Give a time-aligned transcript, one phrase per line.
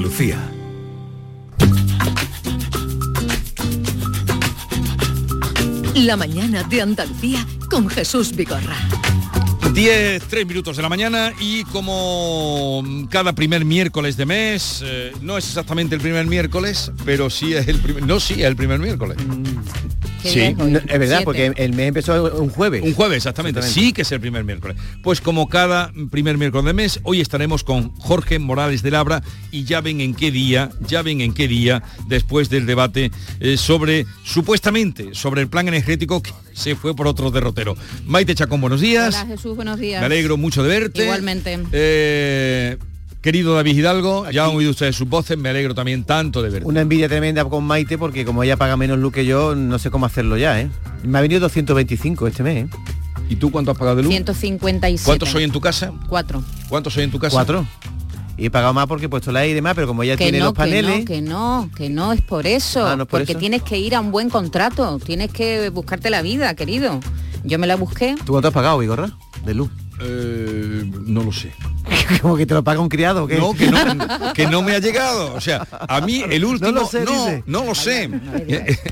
[0.00, 0.38] Lucía.
[5.94, 8.76] La mañana de Andalucía con Jesús Vigorra.
[9.72, 15.36] 10, 3 minutos de la mañana y como cada primer miércoles de mes, eh, no
[15.36, 18.78] es exactamente el primer miércoles, pero sí es el primer, no sí es el primer
[18.78, 19.18] miércoles.
[20.26, 22.82] Sí, no, es verdad, porque el mes empezó un jueves.
[22.82, 23.62] Un jueves, exactamente.
[23.62, 24.76] Sí que es el primer miércoles.
[25.02, 29.64] Pues como cada primer miércoles de mes, hoy estaremos con Jorge Morales de Labra y
[29.64, 33.10] ya ven en qué día, ya ven en qué día, después del debate
[33.40, 37.76] eh, sobre, supuestamente, sobre el plan energético que se fue por otro derrotero.
[38.04, 39.14] Maite Chacón, buenos días.
[39.14, 40.00] Hola Jesús, buenos días.
[40.00, 41.04] Me alegro mucho de verte.
[41.04, 41.58] Igualmente.
[41.72, 42.76] Eh,
[43.26, 46.64] Querido David Hidalgo, ya han oído ustedes sus voces, me alegro también tanto de verte.
[46.64, 49.90] Una envidia tremenda con Maite porque como ella paga menos luz que yo, no sé
[49.90, 50.70] cómo hacerlo ya, ¿eh?
[51.02, 52.68] Me ha venido 225 este mes, ¿eh?
[53.28, 54.12] ¿Y tú cuánto has pagado de luz?
[54.12, 55.04] 157.
[55.04, 55.92] ¿Cuántos soy en tu casa?
[56.08, 56.40] Cuatro.
[56.68, 57.34] ¿Cuántos soy en tu casa?
[57.34, 57.66] Cuatro.
[58.36, 60.38] Y he pagado más porque he puesto la aire más, pero como ella que tiene
[60.38, 61.04] no, los paneles...
[61.04, 62.86] Que no, que no, que no es por eso.
[62.86, 63.40] Ah, ¿no es por porque eso?
[63.40, 67.00] tienes que ir a un buen contrato, tienes que buscarte la vida, querido.
[67.42, 68.14] Yo me la busqué.
[68.24, 69.10] ¿Tú cuánto has pagado, Vigorra?
[69.44, 69.68] De luz.
[70.00, 71.52] Eh, no lo sé.
[72.20, 73.38] como que te lo paga un criado, ¿o qué?
[73.38, 75.34] No, que no, que no me ha llegado.
[75.34, 76.70] O sea, a mí el último...
[76.72, 77.42] No lo sé, no, dice.
[77.46, 78.08] no lo sé.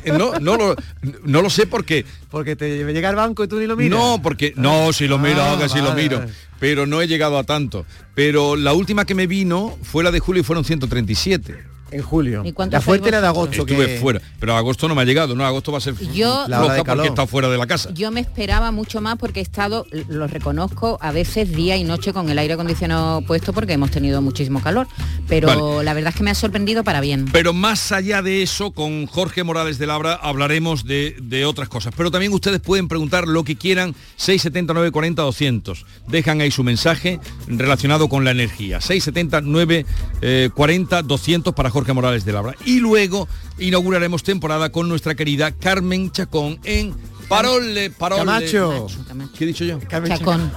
[0.06, 0.76] No, no, lo,
[1.24, 2.04] no lo sé porque...
[2.30, 3.98] Porque te llega al banco y tú ni lo miras.
[3.98, 4.54] No, porque...
[4.56, 6.20] No, si lo miro, Ah, que si lo miro.
[6.20, 6.32] vale.
[6.58, 7.84] Pero no he llegado a tanto.
[8.14, 11.73] Pero la última que me vino fue la de julio y fueron 137.
[11.90, 12.42] En julio.
[12.44, 13.62] ¿Y cuánto La fuerte era de agosto.
[13.62, 13.98] Estuve que...
[13.98, 14.20] fuera.
[14.40, 15.44] Pero agosto no me ha llegado, ¿no?
[15.46, 17.06] Agosto va a ser Yo- La hora de porque calor.
[17.06, 17.90] he estado fuera de la casa.
[17.94, 22.12] Yo me esperaba mucho más porque he estado, lo reconozco, a veces día y noche
[22.12, 24.88] con el aire acondicionado puesto porque hemos tenido muchísimo calor.
[25.28, 25.84] Pero Vale.
[25.84, 27.26] la verdad es que me ha sorprendido para bien.
[27.32, 31.94] Pero más allá de eso, con Jorge Morales de Labra hablaremos de, de otras cosas.
[31.96, 35.84] Pero también ustedes pueden preguntar lo que quieran, 679 40 200.
[36.08, 38.80] Dejan ahí su mensaje relacionado con la energía.
[38.80, 39.86] 679
[40.22, 42.54] eh, 40 200 para Jorge Morales de Labra.
[42.64, 46.94] Y luego inauguraremos temporada con nuestra querida Carmen Chacón en
[47.28, 48.24] Parole, Parole.
[48.24, 48.86] Camacho.
[49.36, 49.78] ¿Qué he dicho yo?
[49.88, 50.52] Carmen Chacón.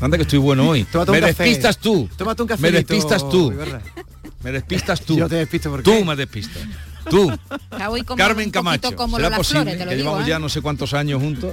[0.00, 0.84] Anda que estoy bueno hoy.
[0.84, 1.42] Tómate Me café.
[1.44, 2.08] despistas tú.
[2.16, 3.52] Tómate un Me cafelito, despistas tú.
[4.42, 5.16] Me despistas tú.
[5.16, 6.62] Yo te despisto, ¿por Tú me despistas.
[7.10, 7.32] Tú.
[8.06, 8.94] Como Carmen Camacho.
[8.94, 10.30] como ¿Será posible Flores, te lo que digo, llevamos ¿eh?
[10.30, 11.52] ya no sé cuántos años juntos?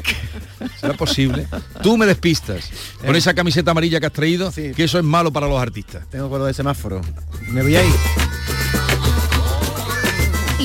[0.80, 1.48] ¿Será posible?
[1.82, 2.70] Tú me despistas.
[3.04, 4.74] Con esa camiseta amarilla que has traído, Sí.
[4.76, 6.08] que eso es malo para los artistas.
[6.12, 7.02] Tengo acuerdo de semáforo.
[7.48, 7.94] Me voy a ir.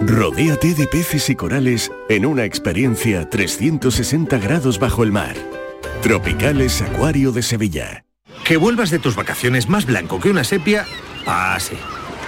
[0.00, 5.36] Rodéate de peces y corales en una experiencia 360 grados bajo el mar.
[6.02, 8.06] Tropicales Acuario de Sevilla.
[8.44, 10.86] Que vuelvas de tus vacaciones más blanco que una sepia,
[11.26, 11.76] ah, sí.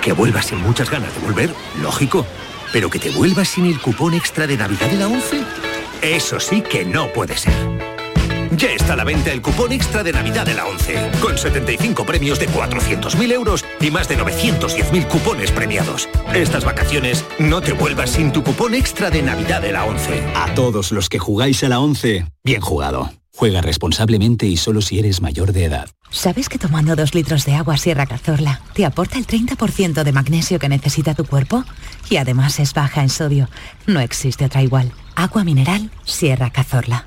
[0.02, 2.26] Que vuelvas sin muchas ganas de volver, lógico.
[2.74, 5.40] Pero que te vuelvas sin el cupón extra de Navidad de la 11,
[6.02, 7.91] eso sí que no puede ser.
[8.56, 12.04] Ya está a la venta el cupón extra de Navidad de la 11, con 75
[12.04, 16.06] premios de 400.000 euros y más de 910.000 cupones premiados.
[16.34, 20.22] Estas vacaciones no te vuelvas sin tu cupón extra de Navidad de la 11.
[20.34, 23.10] A todos los que jugáis a la 11, bien jugado.
[23.34, 25.88] Juega responsablemente y solo si eres mayor de edad.
[26.10, 30.58] ¿Sabes que tomando dos litros de agua Sierra Cazorla te aporta el 30% de magnesio
[30.58, 31.64] que necesita tu cuerpo?
[32.10, 33.48] Y además es baja en sodio.
[33.86, 34.92] No existe otra igual.
[35.14, 37.06] Agua mineral Sierra Cazorla.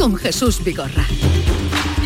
[0.00, 1.04] con Jesús Vigorra.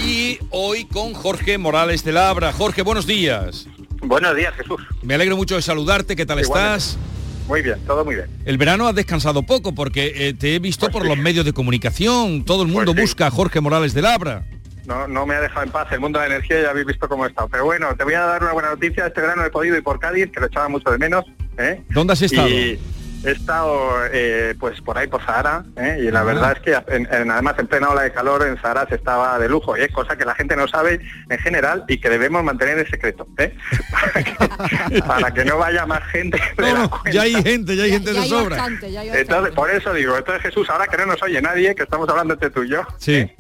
[0.05, 2.52] Y hoy con Jorge Morales de Labra.
[2.52, 3.69] Jorge, buenos días.
[4.02, 4.82] Buenos días, Jesús.
[5.02, 6.17] Me alegro mucho de saludarte.
[6.17, 6.76] ¿Qué tal Igualmente.
[6.76, 6.99] estás?
[7.46, 8.26] Muy bien, todo muy bien.
[8.44, 12.44] El verano has descansado poco porque eh, te he visto por los medios de comunicación.
[12.44, 13.02] Todo el mundo Pues sí.
[13.02, 14.44] busca a Jorge Morales de Labra.
[14.87, 17.08] No, no me ha dejado en paz el mundo de la energía, ya habéis visto
[17.08, 17.49] cómo he estado.
[17.49, 19.06] Pero bueno, te voy a dar una buena noticia.
[19.06, 21.25] Este verano he podido ir por Cádiz, que lo echaba mucho de menos.
[21.58, 21.81] ¿eh?
[21.91, 22.49] ¿Dónde has estado?
[22.49, 22.76] Y
[23.25, 25.99] he estado eh, pues por ahí por Sahara ¿eh?
[26.00, 28.87] y la verdad es que en- en- además en plena ola de calor en Sahara
[28.88, 31.99] se estaba de lujo y es cosa que la gente no sabe en general y
[31.99, 33.56] que debemos mantener en secreto ¿eh?
[33.91, 37.11] para, que, para que no vaya más gente de la cuenta.
[37.11, 38.67] Ya hay gente, ya hay gente de sobra.
[38.67, 42.35] Entonces, por eso digo, entonces Jesús, ahora que no nos oye nadie, que estamos hablando
[42.35, 43.31] entre tú y yo, Sí.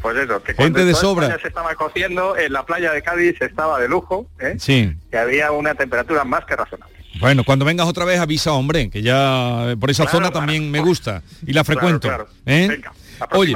[0.00, 1.26] pues eso, que Gente de sobra.
[1.26, 4.56] España se estaba cociendo, en la playa de Cádiz estaba de lujo, ¿eh?
[4.58, 4.94] Sí.
[5.10, 6.93] que había una temperatura más que razonable.
[7.20, 10.40] Bueno, cuando vengas otra vez avisa, hombre, que ya eh, por esa Claro, zona claro.
[10.46, 12.08] también me gusta y la frecuento.
[12.08, 12.66] Claro, ¿eh?
[12.68, 13.54] Venga, la Oye,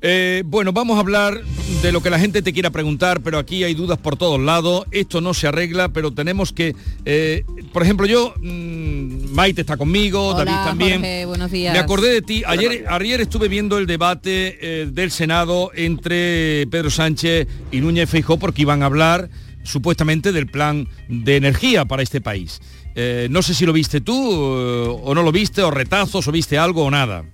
[0.00, 1.40] eh, bueno, vamos a hablar
[1.82, 4.84] de lo que la gente te quiera preguntar, pero aquí hay dudas por todos lados.
[4.92, 10.28] Esto no se arregla, pero tenemos que, eh, por ejemplo, yo, mm, Maite está conmigo,
[10.28, 10.92] Hola, David también.
[11.00, 11.72] Jorge, buenos días.
[11.74, 12.44] Me acordé de ti.
[12.46, 18.38] Ayer, ayer estuve viendo el debate eh, del Senado entre Pedro Sánchez y Núñez Feijó
[18.38, 19.28] porque iban a hablar
[19.64, 22.60] supuestamente del plan de energía para este país.
[22.94, 26.32] Eh, no sé si lo viste tú eh, o no lo viste, o retazos, o
[26.32, 27.24] viste algo o nada.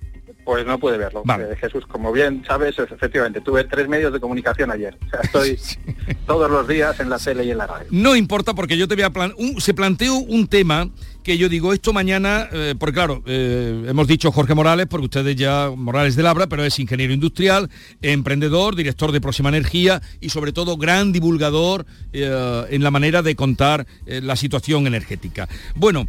[0.49, 1.21] Pues no pude verlo.
[1.25, 1.43] Vale.
[1.51, 4.97] Eh, Jesús, como bien sabes, es- efectivamente, tuve tres medios de comunicación ayer.
[5.05, 5.59] O sea, estoy
[6.25, 7.85] todos los días en la tele y en la radio.
[7.91, 10.89] No importa porque yo te voy a plan un- se planteó un tema
[11.23, 15.35] que yo digo esto mañana, eh, porque claro, eh, hemos dicho Jorge Morales, porque ustedes
[15.35, 17.69] ya, Morales de Labra, pero es ingeniero industrial,
[18.01, 23.35] emprendedor, director de Próxima Energía y sobre todo gran divulgador eh, en la manera de
[23.35, 25.47] contar la situación energética.
[25.75, 26.07] Bueno,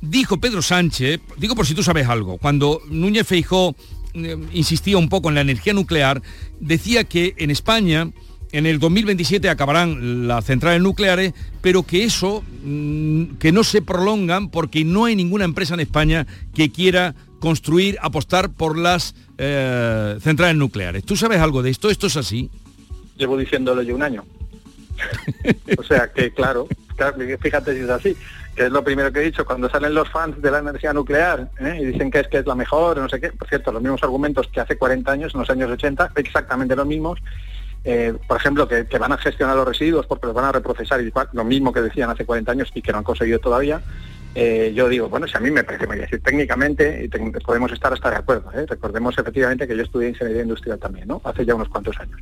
[0.00, 3.74] dijo Pedro Sánchez, digo por si tú sabes algo, cuando Núñez Feijó
[4.14, 6.22] eh, insistía un poco en la energía nuclear,
[6.60, 8.10] decía que en España
[8.52, 14.50] en el 2027 acabarán las centrales nucleares, pero que eso, mm, que no se prolongan
[14.50, 20.56] porque no hay ninguna empresa en España que quiera construir, apostar por las eh, centrales
[20.56, 21.04] nucleares.
[21.04, 21.90] ¿Tú sabes algo de esto?
[21.90, 22.50] ¿Esto es así?
[23.16, 24.24] Llevo diciéndolo yo un año.
[25.78, 28.16] o sea que claro, claro, fíjate si es así,
[28.54, 31.50] que es lo primero que he dicho, cuando salen los fans de la energía nuclear
[31.58, 31.78] ¿eh?
[31.80, 34.02] y dicen que es que es la mejor, no sé qué, por cierto, los mismos
[34.02, 37.20] argumentos que hace 40 años, en los años 80, exactamente los mismos,
[37.84, 41.12] eh, por ejemplo, que, van a gestionar los residuos porque los van a reprocesar y
[41.32, 43.80] lo mismo que decían hace 40 años y que no han conseguido todavía,
[44.34, 47.08] eh, yo digo, bueno, si a mí me parece muy decir, técnicamente y
[47.40, 48.50] podemos estar hasta de acuerdo.
[48.68, 51.20] Recordemos efectivamente que yo estudié ingeniería industrial también, ¿no?
[51.24, 52.20] Hace ya unos cuantos años.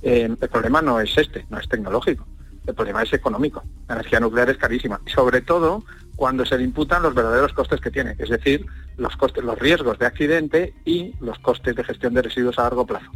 [0.00, 2.24] El problema no es este, no es tecnológico.
[2.70, 3.64] El problema es económico.
[3.88, 5.00] La energía nuclear es carísima.
[5.06, 5.84] Sobre todo
[6.14, 8.64] cuando se le imputan los verdaderos costes que tiene, es decir,
[8.96, 12.86] los costes, los riesgos de accidente y los costes de gestión de residuos a largo
[12.86, 13.10] plazo.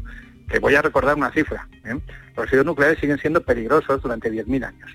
[0.49, 1.69] Que voy a recordar una cifra.
[1.85, 2.01] ¿eh?
[2.37, 4.91] Los residuos nucleares siguen siendo peligrosos durante 10.000 años.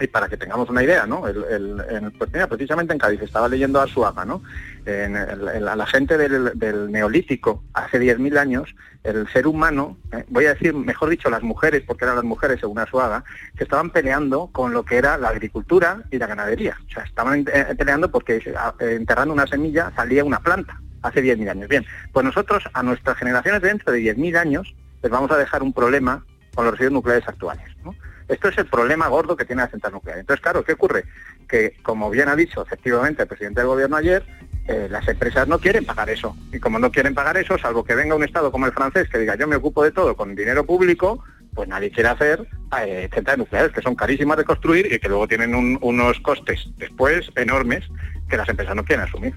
[0.00, 1.26] Y para que tengamos una idea, ¿no?
[1.28, 4.42] El, pues precisamente en Cádiz, estaba leyendo a Suaga, ¿no?
[4.86, 8.74] A la gente del, neolítico, hace 10.000 años,
[9.04, 12.58] el ser humano, eh, voy a decir, mejor dicho, las mujeres, porque eran las mujeres
[12.60, 13.22] según Asuaga,
[13.56, 16.76] que estaban peleando con lo que era la agricultura y la ganadería.
[16.86, 21.50] O sea, estaban eh, peleando porque eh, enterrando una semilla salía una planta hace 10.000
[21.50, 21.68] años.
[21.68, 25.74] Bien, pues nosotros a nuestras generaciones dentro de 10.000 años les vamos a dejar un
[25.74, 26.24] problema
[26.54, 27.66] con los residuos nucleares actuales.
[27.84, 27.94] ¿no?
[28.28, 30.18] Esto es el problema gordo que tiene la central nuclear.
[30.18, 31.04] Entonces, claro, ¿qué ocurre?
[31.48, 34.24] Que, como bien ha dicho efectivamente el presidente del gobierno ayer,
[34.66, 36.34] eh, las empresas no quieren pagar eso.
[36.52, 39.18] Y como no quieren pagar eso, salvo que venga un Estado como el francés que
[39.18, 41.22] diga yo me ocupo de todo con dinero público,
[41.54, 42.48] pues nadie quiere hacer
[42.80, 46.66] eh, centrales nucleares que son carísimas de construir y que luego tienen un- unos costes
[46.78, 47.84] después enormes
[48.28, 49.34] que las empresas no quieren asumir.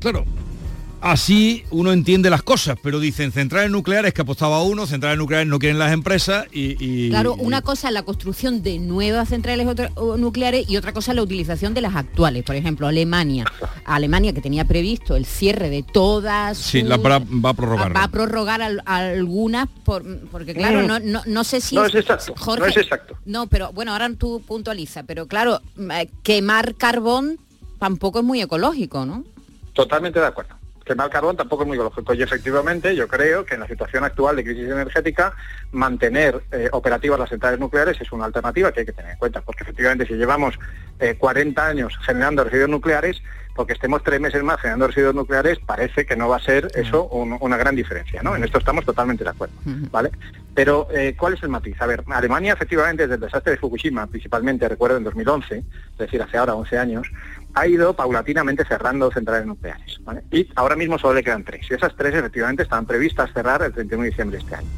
[0.00, 0.24] Claro.
[1.06, 5.60] Así uno entiende las cosas, pero dicen centrales nucleares que apostaba uno, centrales nucleares no
[5.60, 6.76] quieren las empresas y...
[6.84, 9.68] y- Claro, y- una cosa es la construcción de nuevas centrales
[10.18, 12.42] nucleares y otra cosa es la utilización de las actuales.
[12.42, 13.44] Por ejemplo, Alemania.
[13.84, 17.94] Alemania que tenía previsto el cierre de todas Sí, la va, va a prorrogar.
[17.96, 20.86] va a prorrogar al- algunas por- porque claro Mm.
[20.88, 23.16] no, no, no sé si No es exacto, Jorge, no es exacto.
[23.26, 27.38] no pero bueno ahora tú puntualiza pero claro eh, quemar carbón
[27.78, 29.22] tampoco es muy ecológico no
[29.72, 30.55] Totalmente de acuerdo.
[30.86, 32.14] Quemar carbón tampoco es muy lógico.
[32.14, 35.34] Y efectivamente yo creo que en la situación actual de crisis energética,
[35.72, 39.40] mantener eh, operativas las centrales nucleares es una alternativa que hay que tener en cuenta,
[39.42, 40.58] porque efectivamente si llevamos
[41.18, 43.20] 40 eh, años generando residuos nucleares,
[43.56, 47.04] porque estemos tres meses más generando residuos nucleares, parece que no va a ser eso
[47.04, 48.36] una gran diferencia, ¿no?
[48.36, 49.54] En esto estamos totalmente de acuerdo,
[49.90, 50.10] ¿vale?
[50.54, 51.74] Pero, eh, ¿cuál es el matiz?
[51.80, 56.22] A ver, Alemania efectivamente desde el desastre de Fukushima, principalmente, recuerdo, en 2011, es decir,
[56.22, 57.08] hace ahora 11 años,
[57.56, 60.22] ha ido paulatinamente cerrando centrales nucleares, ¿vale?
[60.30, 63.72] Y ahora mismo solo le quedan tres, y esas tres efectivamente están previstas cerrar el
[63.72, 64.68] 31 de diciembre de este año.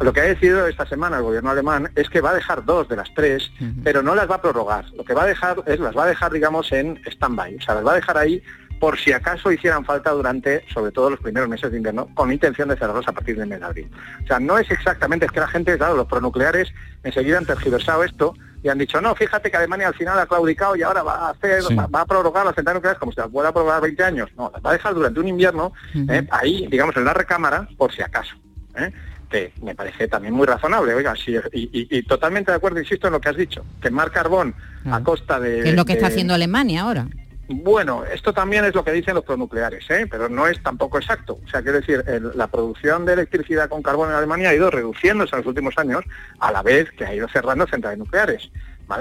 [0.00, 2.88] Lo que ha decidido esta semana el gobierno alemán es que va a dejar dos
[2.88, 3.50] de las tres,
[3.84, 4.86] pero no las va a prorrogar.
[4.90, 7.56] Lo que va a dejar es las va a dejar, digamos, en stand-by.
[7.56, 8.42] O sea, las va a dejar ahí
[8.78, 12.68] por si acaso hicieran falta durante, sobre todo los primeros meses de invierno, con intención
[12.68, 13.90] de cerrarlos a partir del mes de abril.
[14.22, 18.04] O sea, no es exactamente, es que la gente, claro, los pronucleares enseguida han tergiversado
[18.04, 18.34] esto
[18.66, 21.30] y han dicho, no, fíjate que Alemania al final ha claudicado y ahora va a
[21.30, 24.28] hacer, va, a prorrogar las centrales nucleares como si las pueda prorrogar 20 años.
[24.36, 27.94] No, las va a dejar durante un invierno eh, ahí, digamos, en la recámara, por
[27.94, 28.34] si acaso.
[28.76, 28.92] ¿eh?
[29.30, 31.14] que me parece también muy razonable, oiga,
[31.52, 34.54] y, totalmente de acuerdo, insisto en lo que has dicho, quemar carbón
[34.88, 35.68] a costa de...
[35.68, 37.08] es lo que está haciendo Alemania ahora.
[37.48, 40.08] Bueno, esto también es lo que dicen los pronucleares, ¿eh?
[40.10, 41.38] pero no es tampoco exacto.
[41.44, 45.36] O sea, quiero decir, la producción de electricidad con carbón en Alemania ha ido reduciéndose
[45.36, 46.04] en los últimos años
[46.40, 48.50] a la vez que ha ido cerrando centrales nucleares.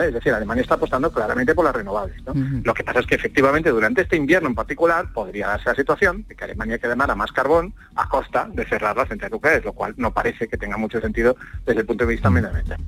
[0.07, 2.17] Es decir, Alemania está apostando claramente por las renovables.
[2.63, 6.25] Lo que pasa es que efectivamente durante este invierno en particular podría darse la situación
[6.27, 9.93] de que Alemania quede más carbón a costa de cerrar las centrales nucleares, lo cual
[9.97, 12.79] no parece que tenga mucho sentido desde el punto de vista medioambiental.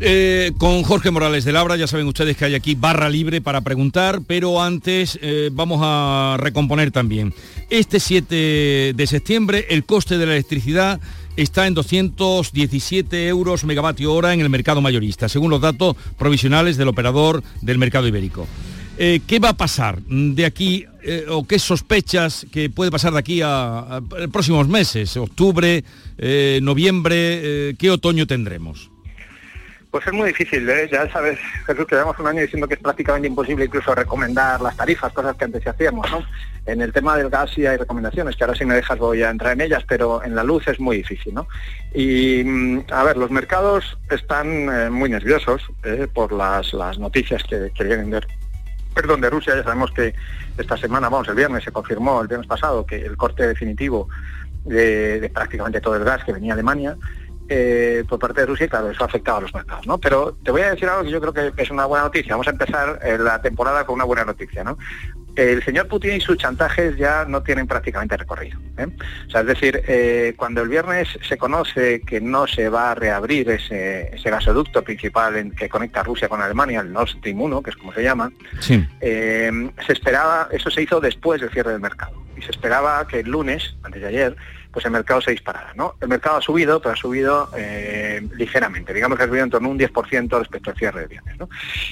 [0.00, 3.62] Eh, con Jorge Morales de Labra, ya saben ustedes que hay aquí barra libre para
[3.62, 7.34] preguntar, pero antes eh, vamos a recomponer también.
[7.70, 11.00] Este 7 de septiembre el coste de la electricidad
[11.42, 16.88] está en 217 euros megavatio hora en el mercado mayorista, según los datos provisionales del
[16.88, 18.46] operador del mercado ibérico.
[18.98, 23.20] Eh, ¿Qué va a pasar de aquí eh, o qué sospechas que puede pasar de
[23.20, 24.00] aquí a,
[24.32, 25.16] próximos meses?
[25.16, 25.84] ¿Octubre,
[26.18, 27.76] eh, noviembre?
[27.78, 28.90] ¿Qué otoño tendremos?
[29.90, 30.86] Pues es muy difícil, ¿eh?
[30.92, 34.76] ya sabes, Jesús, que llevamos un año diciendo que es prácticamente imposible incluso recomendar las
[34.76, 36.22] tarifas, cosas que antes hacíamos, ¿no?
[36.66, 39.30] En el tema del gas sí hay recomendaciones, que ahora si me dejas voy a
[39.30, 41.48] entrar en ellas, pero en la luz es muy difícil, ¿no?
[41.94, 46.06] Y, mm, a ver, los mercados están eh, muy nerviosos ¿eh?
[46.12, 48.20] por las, noticias que, vienen de,
[48.94, 49.56] perdón, de Rusia.
[49.56, 50.14] Ya sabemos que
[50.58, 54.06] esta semana, vamos, el viernes se confirmó, el viernes pasado, que el corte definitivo
[54.66, 56.94] de prácticamente todo el gas que venía a Alemania
[57.50, 59.98] eh, por parte de Rusia y claro, eso ha afectado a los mercados, ¿no?
[59.98, 62.34] Pero te voy a decir algo que yo creo que es una buena noticia.
[62.34, 64.76] Vamos a empezar eh, la temporada con una buena noticia, ¿no?
[65.34, 68.58] El señor Putin y sus chantajes ya no tienen prácticamente recorrido.
[68.76, 68.88] ¿eh?
[69.28, 73.48] O sea, es decir, cuando el viernes se conoce que no se va a reabrir
[73.48, 77.76] ese, gasoducto principal en, que conecta Rusia con Alemania, el Nord Stream 1, que es
[77.76, 82.20] como se llama, se esperaba, eso se hizo después del cierre del mercado.
[82.36, 84.36] Y se esperaba que el lunes, antes de ayer,
[84.72, 85.72] pues el mercado se disparará.
[85.74, 85.94] ¿no?
[86.00, 89.68] El mercado ha subido, pero ha subido eh, ligeramente, digamos que ha subido en torno
[89.68, 91.36] a un 10% respecto al cierre de viernes.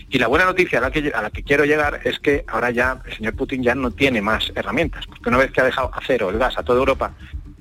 [0.08, 2.70] Y la buena noticia a la, que, a la que quiero llegar es que ahora
[2.70, 5.90] ya el señor Putin ya no tiene más herramientas, porque una vez que ha dejado
[5.92, 7.12] a cero el gas a toda Europa,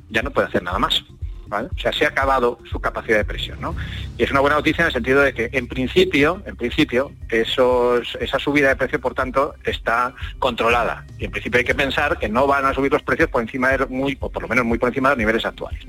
[0.10, 1.04] ya no puede hacer nada más.
[1.50, 3.76] O sea, se ha acabado su capacidad de presión, ¿no?
[4.18, 8.18] Y es una buena noticia en el sentido de que, en principio, en principio, esos,
[8.20, 11.06] esa subida de precio, por tanto, está controlada.
[11.20, 13.70] Y en principio hay que pensar que no van a subir los precios por encima
[13.70, 15.80] de muy, o por lo menos muy por encima de los niveles actuales.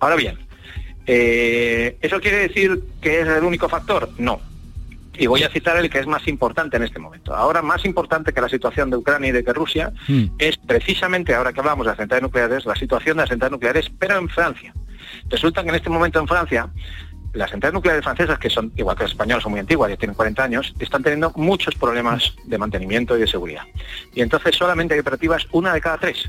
[0.00, 0.38] Ahora bien,
[1.06, 4.10] eh, ¿eso quiere decir que es el único factor?
[4.18, 4.40] No.
[5.18, 7.34] Y voy a citar el que es más importante en este momento.
[7.34, 10.24] Ahora, más importante que la situación de Ucrania y de que Rusia, hmm.
[10.38, 13.90] es precisamente, ahora que hablamos de las centrales nucleares, la situación de las centrales nucleares,
[13.98, 14.72] pero en Francia.
[15.30, 16.68] Resulta que en este momento en Francia,
[17.32, 20.16] las centrales nucleares francesas, que son igual que las españolas, son muy antiguas, ya tienen
[20.16, 23.62] 40 años, están teniendo muchos problemas de mantenimiento y de seguridad.
[24.12, 26.28] Y entonces solamente hay operativas una de cada tres,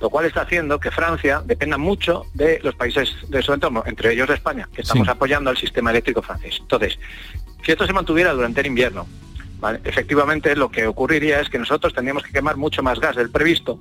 [0.00, 4.12] lo cual está haciendo que Francia dependa mucho de los países de su entorno, entre
[4.12, 6.56] ellos de España, que estamos apoyando al sistema eléctrico francés.
[6.60, 6.98] Entonces,
[7.62, 9.06] si esto se mantuviera durante el invierno,
[9.84, 13.78] efectivamente lo que ocurriría es que nosotros tendríamos que quemar mucho más gas del previsto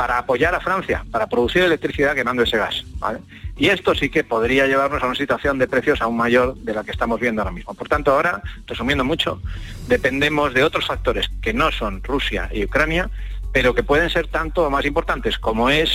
[0.00, 2.86] para apoyar a Francia, para producir electricidad quemando ese gas.
[3.58, 6.84] Y esto sí que podría llevarnos a una situación de precios aún mayor de la
[6.84, 7.74] que estamos viendo ahora mismo.
[7.74, 9.42] Por tanto, ahora, resumiendo mucho,
[9.88, 13.10] dependemos de otros factores que no son Rusia y Ucrania,
[13.52, 15.90] pero que pueden ser tanto o más importantes como es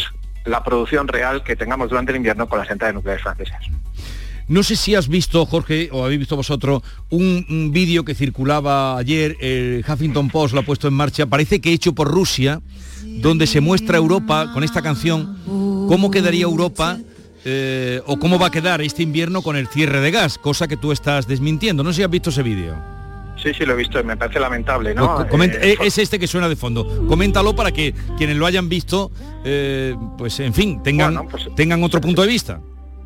[0.45, 3.65] la producción real que tengamos durante el invierno con las centrales nucleares francesas.
[4.47, 9.35] No sé si has visto, Jorge, o habéis visto vosotros, un, vídeo que circulaba ayer,
[9.41, 12.61] el Huffington Post lo ha puesto en marcha, parece que hecho por Rusia,
[13.21, 15.37] donde se muestra Europa con esta canción,
[15.87, 16.97] cómo quedaría Europa
[17.43, 20.77] eh, o cómo va a quedar este invierno con el cierre de gas, cosa que
[20.77, 21.83] tú estás desmintiendo.
[21.83, 22.75] No sé si has visto ese vídeo.
[23.41, 25.15] Sí, sí, lo he visto, me parece lamentable, ¿no?
[25.17, 27.05] Pues, comenta- Eh, eh, es este que suena de fondo.
[27.07, 29.11] Coméntalo para que quienes lo hayan visto,
[29.43, 32.61] eh, pues en fin, tengan, Bueno, pues- tengan otro punto de vista.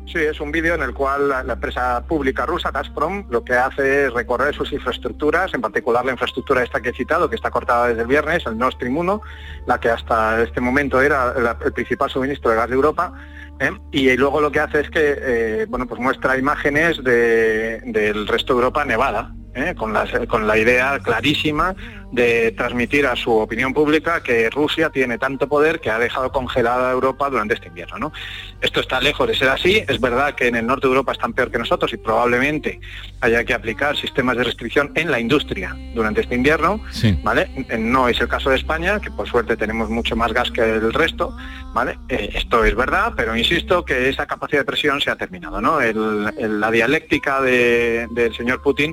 [0.06, 4.06] Sí, es un vídeo en el cual la, empresa pública rusa, Gazprom, lo que hace
[4.06, 7.86] es recorrer sus infraestructuras, en particular la infraestructura esta que he citado, que está cortada
[7.88, 9.22] desde el viernes, el Nord Stream 1,
[9.66, 11.32] la que hasta este momento era
[11.64, 13.12] el principal suministro de gas de Europa,
[13.60, 13.70] ¿eh?
[13.92, 18.54] y luego lo que hace es que eh, bueno, pues muestra imágenes de- del resto
[18.54, 19.74] de Europa nevada, ¿eh?
[19.76, 21.74] con, las- con la idea clarísima
[22.12, 26.88] de transmitir a su opinión pública que Rusia tiene tanto poder que ha dejado congelada
[26.90, 27.98] a Europa durante este invierno.
[27.98, 28.12] ¿no?
[28.60, 29.84] Esto está lejos de ser así.
[29.86, 32.80] Es verdad que en el norte de Europa están peor que nosotros y probablemente
[33.20, 36.80] haya que aplicar sistemas de restricción en la industria durante este invierno.
[37.22, 37.48] ¿vale?
[37.68, 40.62] Eh, No es el caso de España, que por suerte tenemos mucho más gas que
[40.62, 41.36] el resto.
[41.72, 41.96] ¿vale?
[42.08, 45.60] Eh, esto es verdad, pero insisto que esa capacidad de presión se ha terminado.
[45.60, 45.80] ¿no?
[45.80, 48.92] El- el- la dialéctica de- del señor Putin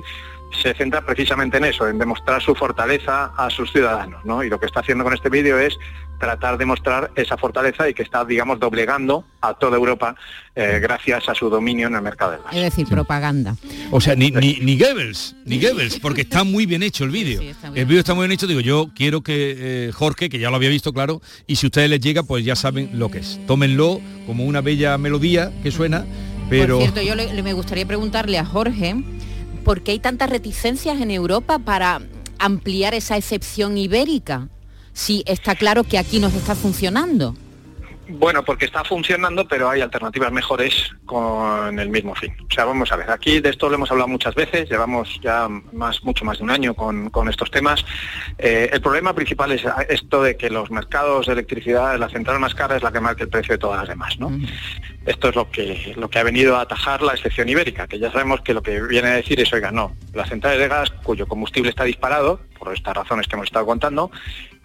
[0.50, 4.42] se centra precisamente en eso, en demostrar su fortaleza a sus ciudadanos, ¿no?
[4.42, 5.76] Y lo que está haciendo con este vídeo es
[6.18, 10.16] tratar de mostrar esa fortaleza y que está, digamos, doblegando a toda Europa
[10.56, 12.54] eh, gracias a su dominio en el mercado del gas.
[12.56, 13.54] Es decir, propaganda.
[13.92, 17.40] O sea, ni, ni, ni Goebbels, ni Goebbels, porque está muy bien hecho el vídeo.
[17.74, 19.54] el vídeo está muy bien hecho, digo, yo quiero que
[19.88, 22.44] eh, Jorge, que ya lo había visto, claro, y si a ustedes les llega, pues
[22.44, 23.38] ya saben lo que es.
[23.46, 26.04] Tómenlo como una bella melodía que suena,
[26.50, 26.78] pero...
[26.78, 28.96] Por cierto, yo le- le- me gustaría preguntarle a Jorge
[29.64, 32.00] por qué hay tantas reticencias en Europa para
[32.38, 34.48] ampliar esa excepción ibérica.
[34.92, 37.34] Si está claro que aquí nos está funcionando.
[38.10, 42.34] Bueno, porque está funcionando, pero hay alternativas mejores con el mismo fin.
[42.50, 45.46] O sea, vamos a ver, aquí de esto lo hemos hablado muchas veces, llevamos ya
[45.72, 47.84] más, mucho más de un año con, con estos temas.
[48.38, 52.54] Eh, el problema principal es esto de que los mercados de electricidad, la central más
[52.54, 54.32] cara es la que marca el precio de todas las demás, ¿no?
[55.04, 58.10] Esto es lo que, lo que ha venido a atajar la excepción ibérica, que ya
[58.10, 61.26] sabemos que lo que viene a decir es, oiga, no, las centrales de gas cuyo
[61.26, 64.10] combustible está disparado, por estas razones que hemos estado contando,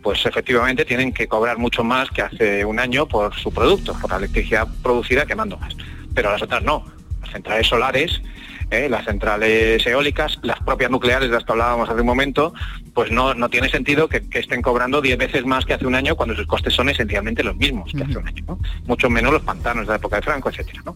[0.04, 4.12] pues efectivamente tienen que cobrar mucho más que hace un año por su producto, por
[4.12, 5.76] la electricidad producida quemando gas.
[6.14, 6.86] Pero las otras no.
[7.22, 8.22] Las centrales solares,
[8.70, 12.54] eh, las centrales eólicas, las propias nucleares de las que hablábamos hace un momento,
[12.94, 15.96] pues no, no tiene sentido que, que estén cobrando 10 veces más que hace un
[15.96, 18.44] año cuando sus costes son esencialmente los mismos que hace un año.
[18.46, 18.60] ¿no?
[18.86, 20.82] Mucho menos los pantanos de la época de Franco, etcétera.
[20.86, 20.96] ¿no?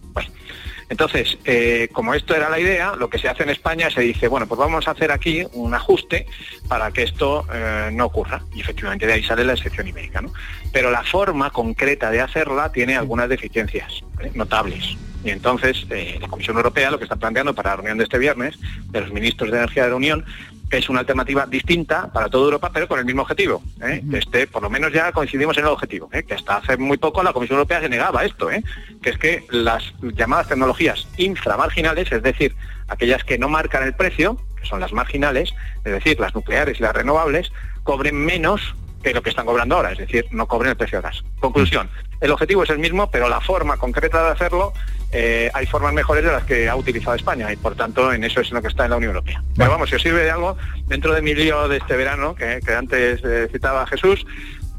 [0.88, 4.26] Entonces, eh, como esto era la idea, lo que se hace en España se dice,
[4.26, 6.26] bueno, pues vamos a hacer aquí un ajuste
[6.66, 8.42] para que esto eh, no ocurra.
[8.54, 10.22] Y efectivamente de ahí sale la excepción ibérica.
[10.22, 10.32] ¿no?
[10.72, 14.02] Pero la forma concreta de hacerla tiene algunas deficiencias
[14.34, 14.96] notables.
[15.24, 18.18] Y entonces eh, la Comisión Europea lo que está planteando para la reunión de este
[18.18, 18.56] viernes
[18.90, 20.24] de los ministros de Energía de la Unión
[20.70, 23.62] es una alternativa distinta para toda Europa, pero con el mismo objetivo.
[23.82, 24.02] ¿eh?
[24.12, 26.22] Este, por lo menos ya coincidimos en el objetivo, ¿eh?
[26.22, 28.62] que hasta hace muy poco la Comisión Europea se negaba a esto, ¿eh?
[29.02, 32.54] que es que las llamadas tecnologías inframarginales, es decir,
[32.88, 35.54] aquellas que no marcan el precio, que son las marginales,
[35.84, 37.50] es decir, las nucleares y las renovables,
[37.82, 41.02] cobren menos que lo que están cobrando ahora, es decir, no cobren el precio de
[41.02, 41.22] gas.
[41.40, 41.88] Conclusión,
[42.20, 44.72] el objetivo es el mismo, pero la forma concreta de hacerlo,
[45.12, 48.40] eh, hay formas mejores de las que ha utilizado España y por tanto en eso
[48.40, 49.42] es en lo que está en la Unión Europea.
[49.56, 52.60] Pero vamos, si os sirve de algo, dentro de mi lío de este verano, que,
[52.64, 54.24] que antes eh, citaba Jesús,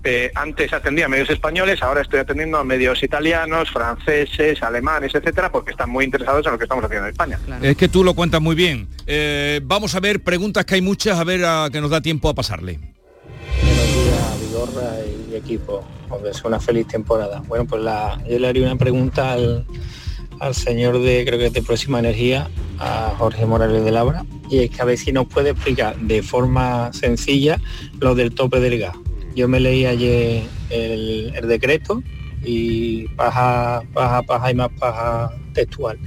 [0.03, 5.51] eh, antes atendía a medios españoles, ahora estoy atendiendo a medios italianos, franceses, alemanes, etcétera,
[5.51, 7.39] porque están muy interesados en lo que estamos haciendo en España.
[7.61, 8.87] Es que tú lo cuentas muy bien.
[9.07, 12.29] Eh, vamos a ver preguntas que hay muchas, a ver a que nos da tiempo
[12.29, 12.79] a pasarle.
[13.61, 14.91] Buenos días, Vigorra
[15.31, 15.85] y equipo.
[16.09, 17.43] Os deseo una feliz temporada.
[17.45, 19.65] Bueno, pues la, yo le haría una pregunta al,
[20.39, 22.49] al señor de, creo que es de Próxima Energía,
[22.80, 26.23] a Jorge Morales de Labra, y es que a ver si nos puede explicar de
[26.23, 27.60] forma sencilla
[27.99, 28.95] lo del tope del gas.
[29.36, 32.02] Yo me leí ayer el, decreto
[32.43, 35.99] y paja, paja, paja y más paja textual.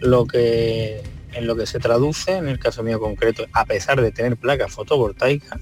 [0.00, 4.10] Lo que en lo que se traduce, en el caso mío concreto, a pesar de
[4.10, 5.60] tener placas fotovoltaicas,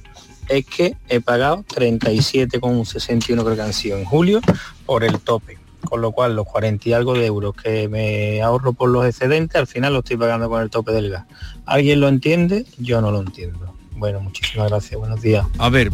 [0.48, 4.40] es que he pagado 37,61 creo que han sido en julio
[4.86, 5.58] por el tope.
[5.86, 9.56] Con lo cual los 40 y algo de euros que me ahorro por los excedentes,
[9.58, 11.24] al final lo estoy pagando con el tope del gas.
[11.64, 12.66] ¿Alguien lo entiende?
[12.78, 13.74] Yo no lo entiendo.
[13.92, 14.98] Bueno, muchísimas gracias.
[15.00, 15.46] Buenos días.
[15.58, 15.90] A ver,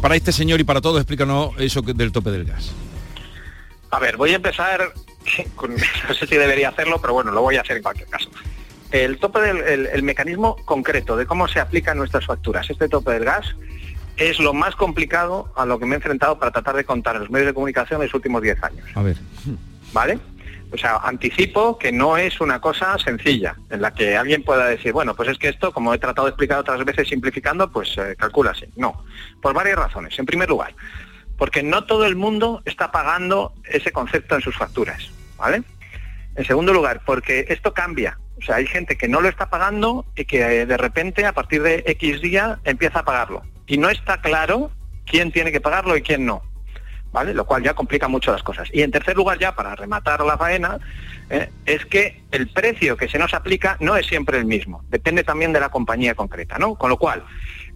[0.00, 2.70] para este señor y para todos, explícanos eso que- del tope del gas.
[3.90, 4.92] A ver, voy a empezar,
[5.56, 5.74] con-
[6.08, 8.30] no sé si debería hacerlo, pero bueno, lo voy a hacer en cualquier caso.
[8.92, 13.12] El tope del el, el mecanismo concreto de cómo se aplican nuestras facturas, este tope
[13.12, 13.46] del gas,
[14.20, 17.22] es lo más complicado a lo que me he enfrentado para tratar de contar en
[17.22, 18.86] los medios de comunicación en los últimos 10 años.
[18.94, 19.16] A ver.
[19.92, 20.18] ¿Vale?
[20.72, 24.92] O sea, anticipo que no es una cosa sencilla, en la que alguien pueda decir,
[24.92, 28.14] bueno, pues es que esto, como he tratado de explicar otras veces simplificando, pues eh,
[28.16, 28.66] calcula así.
[28.76, 29.04] No,
[29.42, 30.16] por varias razones.
[30.18, 30.74] En primer lugar,
[31.36, 35.62] porque no todo el mundo está pagando ese concepto en sus facturas, ¿vale?
[36.36, 40.06] En segundo lugar, porque esto cambia O sea, hay gente que no lo está pagando
[40.14, 43.42] y que eh, de repente a partir de X día empieza a pagarlo.
[43.70, 44.72] Y no está claro
[45.06, 46.42] quién tiene que pagarlo y quién no.
[47.12, 47.34] ¿Vale?
[47.34, 48.68] Lo cual ya complica mucho las cosas.
[48.72, 50.78] Y en tercer lugar, ya para rematar la faena,
[51.28, 54.82] eh, es que el precio que se nos aplica no es siempre el mismo.
[54.88, 56.74] Depende también de la compañía concreta, ¿no?
[56.74, 57.24] Con lo cual,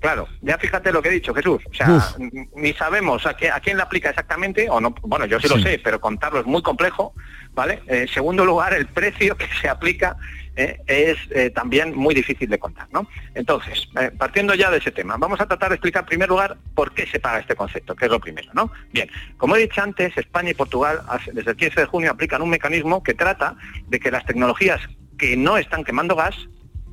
[0.00, 1.62] Claro, ya fíjate lo que he dicho, Jesús.
[1.70, 2.16] O sea, Uf.
[2.56, 5.56] ni sabemos a, qué, a quién le aplica exactamente, o no, bueno, yo sí, lo
[5.56, 5.62] Sí.
[5.62, 7.14] sé, pero contarlo es muy complejo,
[7.54, 7.82] ¿vale?
[7.86, 10.14] Eh, En segundo lugar, el precio que se aplica
[10.56, 13.08] eh, es eh, también muy difícil de contar, ¿no?
[13.34, 16.56] Entonces, eh, partiendo ya de ese tema, vamos a tratar de explicar en primer lugar
[16.74, 18.70] por qué se paga este concepto, que es lo primero, ¿no?
[18.92, 21.00] Bien, como he dicho antes, España y Portugal
[21.32, 23.56] desde el 15 de junio aplican un mecanismo que trata
[23.88, 24.80] de que las tecnologías
[25.18, 26.36] que no están quemando gas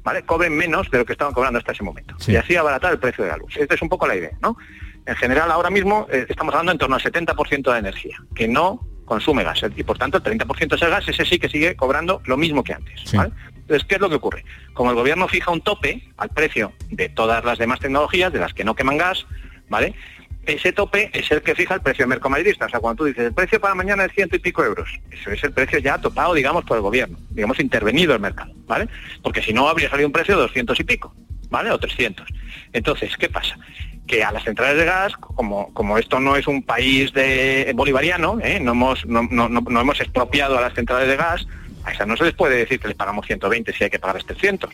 [0.03, 0.23] ¿vale?
[0.23, 2.15] Cobren menos de lo que estaban cobrando hasta ese momento.
[2.17, 2.31] Sí.
[2.31, 3.55] Y así abaratar el precio de la luz.
[3.55, 4.57] Esta es un poco la idea, ¿no?
[5.05, 8.79] En general, ahora mismo estamos hablando en torno al 70% de energía, que no
[9.11, 9.61] consume gas.
[9.75, 12.63] Y por tanto, el 30% de ese gas, ese sí que sigue cobrando lo mismo
[12.63, 13.01] que antes.
[13.03, 13.17] Sí.
[13.17, 13.33] ¿vale?
[13.57, 14.45] Entonces, ¿qué es lo que ocurre?
[14.73, 18.53] Como el gobierno fija un tope al precio de todas las demás tecnologías, de las
[18.53, 19.25] que no queman gas,
[19.67, 19.95] ¿vale?
[20.45, 22.67] Ese tope es el que fija el precio mercomayorista.
[22.67, 25.29] O sea, cuando tú dices el precio para mañana es ciento y pico euros, eso
[25.29, 28.87] es el precio ya topado, digamos, por el gobierno, digamos, intervenido el mercado, ¿vale?
[29.21, 31.13] Porque si no, habría salido un precio de 200 y pico,
[31.49, 31.69] ¿vale?
[31.69, 32.25] O 300.
[32.71, 33.57] Entonces, ¿qué pasa?
[34.11, 38.39] Que a las centrales de gas, como, como esto no es un país de bolivariano,
[38.41, 38.59] ¿eh?
[38.59, 41.47] no, hemos, no, no- no- hemos expropiado a las centrales de gas,
[41.85, 44.25] a esas no se les puede decir que les pagamos 120 si hay que pagarles
[44.25, 44.69] 300.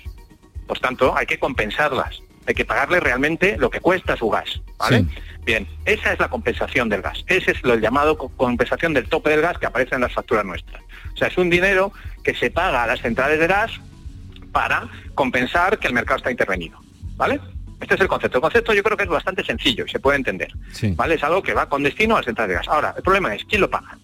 [0.66, 2.20] Por tanto, hay que compensarlas.
[2.48, 4.60] Hay que pagarle realmente lo que cuesta su gas.
[4.80, 5.02] ¿vale?
[5.02, 5.08] Sí.
[5.46, 7.24] Bien, esa es la compensación del gas.
[7.28, 10.46] Ese es lo llamado co- compensación del tope del gas que aparece en las facturas
[10.46, 10.82] nuestras.
[11.14, 11.92] O sea, es un dinero
[12.24, 13.72] que se paga a las centrales de gas
[14.52, 16.80] para compensar que el mercado está intervenido.
[17.18, 17.40] ¿Vale?
[17.80, 18.38] Este es el concepto.
[18.38, 20.52] El concepto yo creo que es bastante sencillo y se puede entender.
[20.72, 20.94] Sí.
[20.96, 21.16] ¿Vale?
[21.16, 22.68] Es algo que va con destino a las centrales de gas.
[22.68, 23.98] Ahora, el problema es, ¿quién lo paga?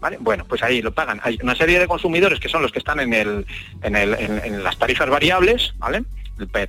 [0.00, 0.16] ¿Vale?
[0.20, 1.20] Bueno, pues ahí lo pagan.
[1.24, 3.46] Hay una serie de consumidores que son los que están en, el,
[3.82, 6.04] en, el- en- en las tarifas variables, ¿vale?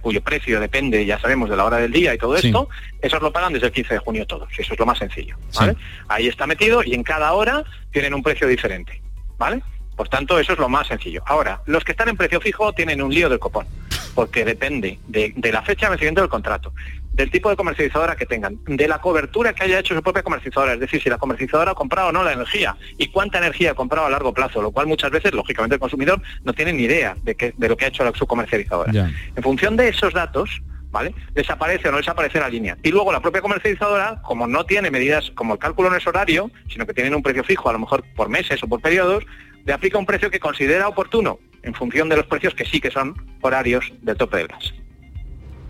[0.01, 2.47] Cuyo precio depende, ya sabemos, de la hora del día y todo Sí.
[2.47, 2.67] esto,
[3.01, 4.49] esos lo pagan desde el 15 de junio todos.
[4.57, 5.37] Eso es lo más sencillo.
[5.57, 5.77] ¿vale?
[6.09, 9.01] Ahí está metido y en cada hora tienen un precio diferente.
[9.37, 9.61] ¿Vale?
[10.01, 11.21] Por tanto, eso es lo más sencillo.
[11.27, 13.67] Ahora, los que están en precio fijo tienen un lío del copón,
[14.15, 16.73] porque depende de, de la fecha de vencimiento del contrato,
[17.13, 20.73] del tipo de comercializadora que tengan, de la cobertura que haya hecho su propia comercializadora,
[20.73, 23.75] es decir, si la comercializadora ha comprado o no la energía y cuánta energía ha
[23.75, 27.15] comprado a largo plazo, lo cual muchas veces, lógicamente, el consumidor no tiene ni idea
[27.21, 28.91] de, qué- de lo que ha hecho la- su comercializadora.
[29.35, 31.13] En función de esos datos, ¿vale?
[31.33, 32.75] Desaparece o no desaparece la línea.
[32.81, 36.49] Y luego la propia comercializadora, como no tiene medidas, como el cálculo no es horario,
[36.69, 39.23] sino que tienen un precio fijo, a lo mejor por meses o por periodos,
[39.65, 42.91] le aplica un precio que considera oportuno en función de los precios que sí que
[42.91, 44.73] son horarios del tope del gas.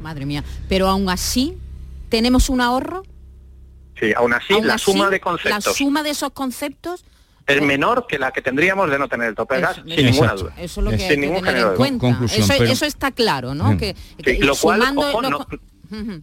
[0.01, 0.43] Madre mía.
[0.69, 1.57] Pero aún así,
[2.09, 3.03] ¿tenemos un ahorro?
[3.99, 7.05] Sí, aún así, Aún la así, suma de La conceptos suma de esos conceptos,
[7.45, 10.05] es menor que la que tendríamos de no tener el tope del gas, Eso, sin
[10.05, 10.53] ninguna duda.
[10.57, 12.07] eso es lo que Sin hay que tener en de cuenta.
[12.07, 13.73] Conclusión, eso, pero- eso está claro, ¿no?
[13.73, 13.77] Mm.
[13.77, 15.21] Que, Sí, que lo cual, ojo,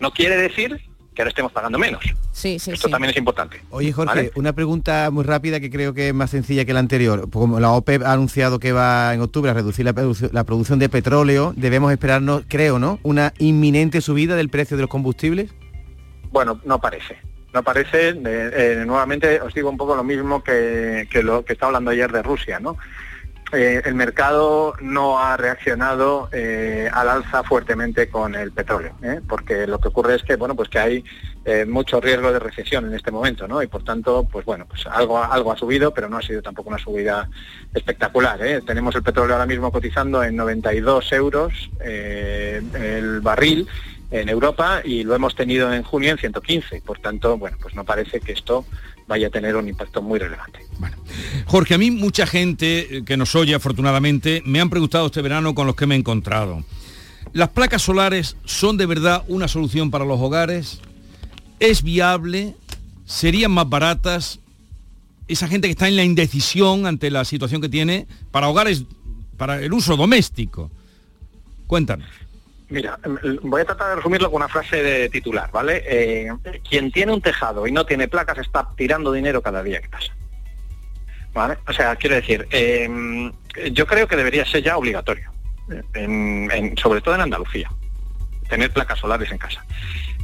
[0.00, 0.80] no quiere decir
[1.18, 2.00] que ahora estemos pagando menos.
[2.30, 2.92] Sí, sí, Esto sí.
[2.92, 3.60] también es importante.
[3.70, 4.32] Oye Jorge, ¿Vale?
[4.36, 7.28] una pregunta muy rápida que creo que es más sencilla que la anterior.
[7.28, 11.54] Como la OPEP ha anunciado que va en octubre a reducir la producción de petróleo,
[11.56, 13.00] debemos esperarnos, creo, ¿no?
[13.02, 15.50] Una inminente subida del precio de los combustibles.
[16.30, 17.18] Bueno, no parece.
[17.52, 21.54] No parece, eh, eh, nuevamente os digo un poco lo mismo que, que lo que
[21.54, 22.76] estaba hablando ayer de Rusia, ¿no?
[23.52, 29.20] Eh, el mercado no ha reaccionado eh, al alza fuertemente con el petróleo, ¿eh?
[29.26, 31.04] porque lo que ocurre es que bueno pues que hay
[31.66, 33.62] mucho riesgo de recesión en este momento, ¿no?
[33.62, 36.68] Y por tanto, pues bueno, pues algo algo ha subido, pero no ha sido tampoco
[36.68, 37.26] una subida
[37.72, 38.38] espectacular.
[38.66, 43.66] Tenemos el petróleo ahora mismo cotizando en 92 euros el barril
[44.10, 46.82] en Europa y lo hemos tenido en junio en 115.
[46.82, 48.66] Por tanto, bueno, pues no parece que esto
[49.08, 50.60] vaya a tener un impacto muy relevante.
[51.46, 55.54] Jorge, a mí mucha gente eh, que nos oye afortunadamente me han preguntado este verano
[55.54, 56.62] con los que me he encontrado.
[57.32, 60.80] ¿Las placas solares son de verdad una solución para los hogares?
[61.58, 62.54] ¿Es viable?
[63.06, 64.40] ¿Serían más baratas?
[65.26, 68.84] Esa gente que está en la indecisión ante la situación que tiene para hogares,
[69.36, 70.70] para el uso doméstico.
[71.66, 72.08] Cuéntanos.
[72.70, 75.82] Mira, em, voy a tratar de resumirlo con una frase de titular, ¿vale?
[75.86, 76.30] Eh,
[76.68, 80.14] quien tiene un tejado y no tiene placas está tirando dinero cada día que pasa.
[81.32, 81.58] ¿Vale?
[81.66, 83.30] O sea, quiero decir, eh,
[83.72, 85.30] yo creo que debería ser ya obligatorio,
[86.76, 87.70] sobre todo en Andalucía,
[88.48, 89.64] tener placas solares en casa.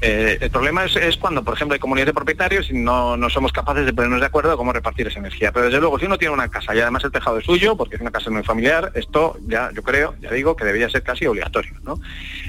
[0.07, 3.53] Eh, el problema es, cuando, por ejemplo, hay comunidades de propietarios y no, no somos
[3.53, 5.51] capaces de ponernos de acuerdo de cómo repartir esa energía.
[5.51, 7.95] Pero desde luego, si uno tiene una casa y además el tejado es suyo, porque
[7.95, 11.25] es una casa muy familiar, esto ya yo creo, ya digo, que debería ser casi
[11.25, 11.73] obligatorio.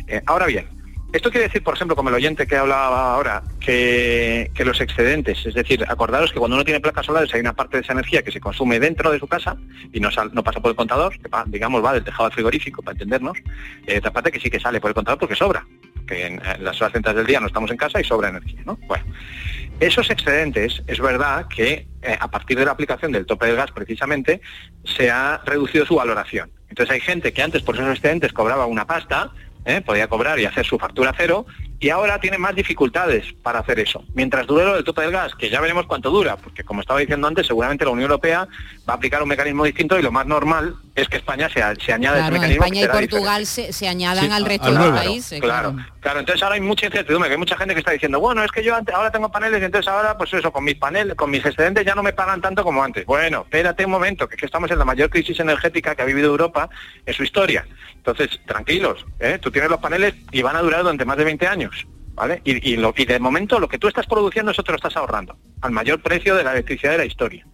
[0.08, 0.68] Eh, ahora bien,
[1.14, 5.54] Esto quiere decir, por ejemplo, como el oyente que hablaba ahora, que, los excedentes, es
[5.54, 8.34] decir, acordaros que cuando uno tiene placas solares hay una parte de esa energía que
[8.34, 9.56] se consume dentro de su casa
[9.94, 10.10] y no,
[10.44, 13.38] pasa por el contador, que digamos va del tejado al frigorífico, para entendernos,
[13.88, 15.66] hay otra parte que sí que sale por el contador porque sobra,
[16.06, 18.78] que en, las horas centrales del día no estamos en casa y sobra energía, ¿no?
[18.88, 19.06] Bueno,
[19.80, 23.72] esos excedentes, es verdad que eh, a partir de la aplicación del tope del gas
[23.72, 24.42] precisamente,
[24.84, 26.50] se ha reducido su valoración.
[26.70, 29.32] Entonces hay gente que antes por esos excedentes cobraba una pasta,
[29.66, 29.82] ¿eh?
[29.82, 31.46] podía cobrar y hacer su factura cero,
[31.80, 34.06] y ahora tiene más dificultades para hacer eso.
[34.14, 37.00] Mientras dure lo del tope del gas, que ya veremos cuánto dura, porque como estaba
[37.00, 38.48] diciendo antes, seguramente la Unión Europea
[38.88, 41.92] va a aplicar un mecanismo distinto y lo más normal es que España se, se
[41.94, 42.64] añade a ese Claro, mecanismo.
[42.64, 43.08] que España y.
[43.08, 45.04] Portugal se, se añadan Sí, al resto al de los nuevo.
[45.06, 45.42] países.
[45.42, 48.44] Claro, claro, entonces ahora hay mucha incertidumbre, que hay mucha gente que está diciendo, bueno,
[48.44, 51.16] es que yo ante- ahora tengo paneles y entonces ahora, pues eso, con mis paneles,
[51.16, 53.06] con mis excedentes ya no me pagan tanto como antes.
[53.06, 56.06] Bueno, espérate un momento, que, es que estamos en la mayor crisis energética que ha
[56.06, 56.70] vivido Europa
[57.06, 57.68] en su historia.
[57.96, 59.38] Entonces, tranquilos, ¿eh?
[59.42, 61.86] tú tienes los paneles y van a durar durante más de 20 años.
[62.14, 62.40] ¿Vale?
[62.46, 64.96] Y, y lo- y de momento lo que tú estás produciendo, eso te lo estás
[64.96, 67.46] ahorrando, al mayor precio de la electricidad de la historia.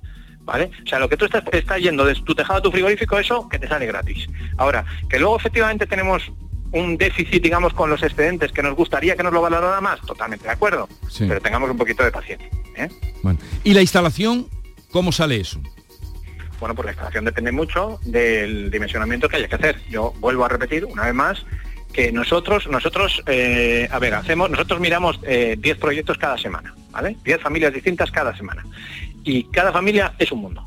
[0.44, 0.72] ¿Vale?
[0.84, 3.48] O sea, lo que tú estás, estás yendo de tu tejado a tu frigorífico, eso
[3.48, 4.28] que te sale gratis.
[4.58, 6.32] Ahora, que luego efectivamente tenemos
[6.72, 10.46] un déficit, digamos, con los excedentes que nos gustaría que nos lo valorara más, totalmente
[10.46, 10.88] de acuerdo.
[11.10, 11.26] Sí.
[11.28, 12.50] Pero tengamos un poquito de paciencia.
[12.76, 12.90] ¿eh?
[13.22, 14.48] Bueno, ¿Y la instalación,
[14.92, 15.62] cómo sale eso?
[16.60, 19.82] Bueno, pues la instalación depende mucho del dimensionamiento que haya que hacer.
[19.90, 21.46] Yo vuelvo a repetir una vez más
[21.92, 27.18] que nosotros, nosotros, eh, a ver, hacemos, nosotros miramos eh, 10 proyectos cada semana, ¿vale?
[27.24, 28.64] 10 familias distintas cada semana.
[29.24, 30.66] Y cada familia es un mundo.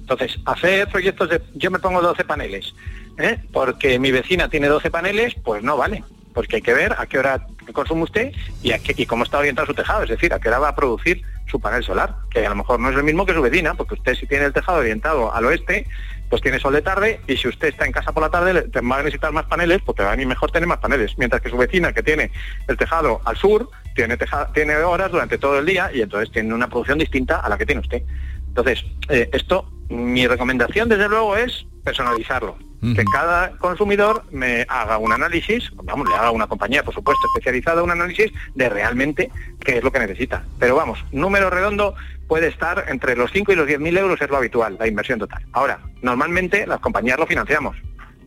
[0.00, 2.74] Entonces, hacer proyectos de, yo me pongo 12 paneles,
[3.18, 3.38] ¿eh?
[3.52, 6.04] porque mi vecina tiene 12 paneles, pues no vale.
[6.32, 9.38] Porque hay que ver a qué hora consume usted y, a qué- y cómo está
[9.38, 12.44] orientado su tejado, es decir, a qué hora va a producir su panel solar, que
[12.46, 14.52] a lo mejor no es el mismo que su vecina, porque usted si tiene el
[14.52, 15.86] tejado orientado al oeste,
[16.28, 18.80] pues tiene sol de tarde y si usted está en casa por la tarde te
[18.80, 21.48] va a necesitar más paneles, porque va a venir mejor tener más paneles, mientras que
[21.50, 22.30] su vecina que tiene
[22.68, 26.54] el tejado al sur, tiene, teja- tiene horas durante todo el día y entonces tiene
[26.54, 28.02] una producción distinta a la que tiene usted.
[28.48, 32.56] Entonces, eh, esto, mi recomendación desde luego es personalizarlo.
[32.94, 37.82] Que cada consumidor me haga un análisis, vamos, le haga una compañía, por supuesto, especializada,
[37.82, 39.30] un análisis de realmente
[39.64, 40.44] qué es lo que necesita.
[40.60, 41.94] Pero vamos, número redondo
[42.28, 45.18] puede estar entre los 5 y los 10 mil euros, es lo habitual, la inversión
[45.18, 45.42] total.
[45.52, 47.76] Ahora, normalmente las compañías lo financiamos.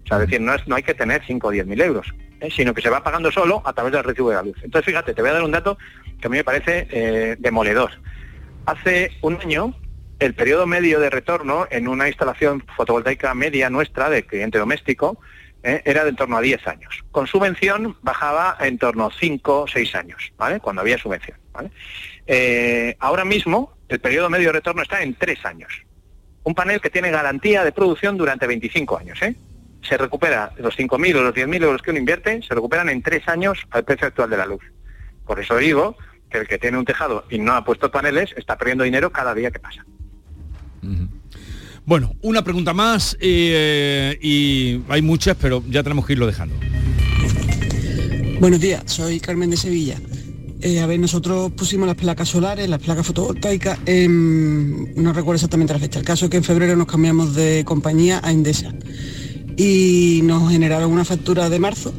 [0.09, 2.07] Sea, es decir, no, es, no hay que tener 5 o 10 mil euros,
[2.41, 2.49] ¿eh?
[2.49, 4.57] sino que se va pagando solo a través del recibo de la luz.
[4.63, 5.77] Entonces, fíjate, te voy a dar un dato
[6.19, 7.91] que a mí me parece eh, demoledor.
[8.65, 9.75] Hace un año,
[10.17, 15.19] el periodo medio de retorno en una instalación fotovoltaica media nuestra de cliente doméstico
[15.61, 17.03] eh, era de en torno a 10 años.
[17.11, 20.59] Con subvención bajaba en torno a 5 o 6 años, ¿vale?
[20.59, 21.69] Cuando había subvención, ¿vale?
[22.25, 25.71] Eh, ahora mismo, el periodo medio de retorno está en 3 años.
[26.43, 29.35] Un panel que tiene garantía de producción durante 25 años, ¿eh?
[29.87, 33.27] Se recupera los 5.000 o los 10.000 euros que uno invierte, se recuperan en 3
[33.29, 34.61] años al precio actual de la luz.
[35.25, 35.95] Por eso digo
[36.29, 39.33] que el que tiene un tejado y no ha puesto paneles está perdiendo dinero cada
[39.33, 39.85] día que pasa.
[41.85, 46.55] Bueno, una pregunta más eh, y hay muchas, pero ya tenemos que irlo dejando.
[48.39, 49.97] Buenos días, soy Carmen de Sevilla.
[50.61, 55.73] Eh, a ver, nosotros pusimos las placas solares, las placas fotovoltaicas, en- no recuerdo exactamente
[55.73, 55.99] la fecha.
[55.99, 58.73] El caso es que en febrero nos cambiamos de compañía a Endesa
[59.59, 61.93] y nos generaron una factura de marzo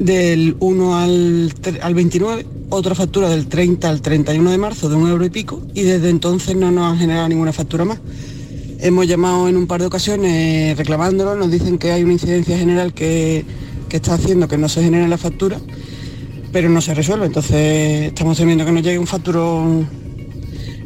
[0.00, 5.08] del 1 al, al 29, otra factura del 30 al 31 de marzo de un
[5.08, 8.00] euro y pico y desde entonces no nos han generado ninguna factura más.
[8.80, 12.92] Hemos llamado en un par de ocasiones reclamándolo, nos dicen que hay una incidencia general
[12.94, 13.44] que,
[13.88, 15.60] que está haciendo que no se genere la factura,
[16.50, 17.26] pero no se resuelve.
[17.26, 19.88] Entonces estamos temiendo que nos llegue un facturón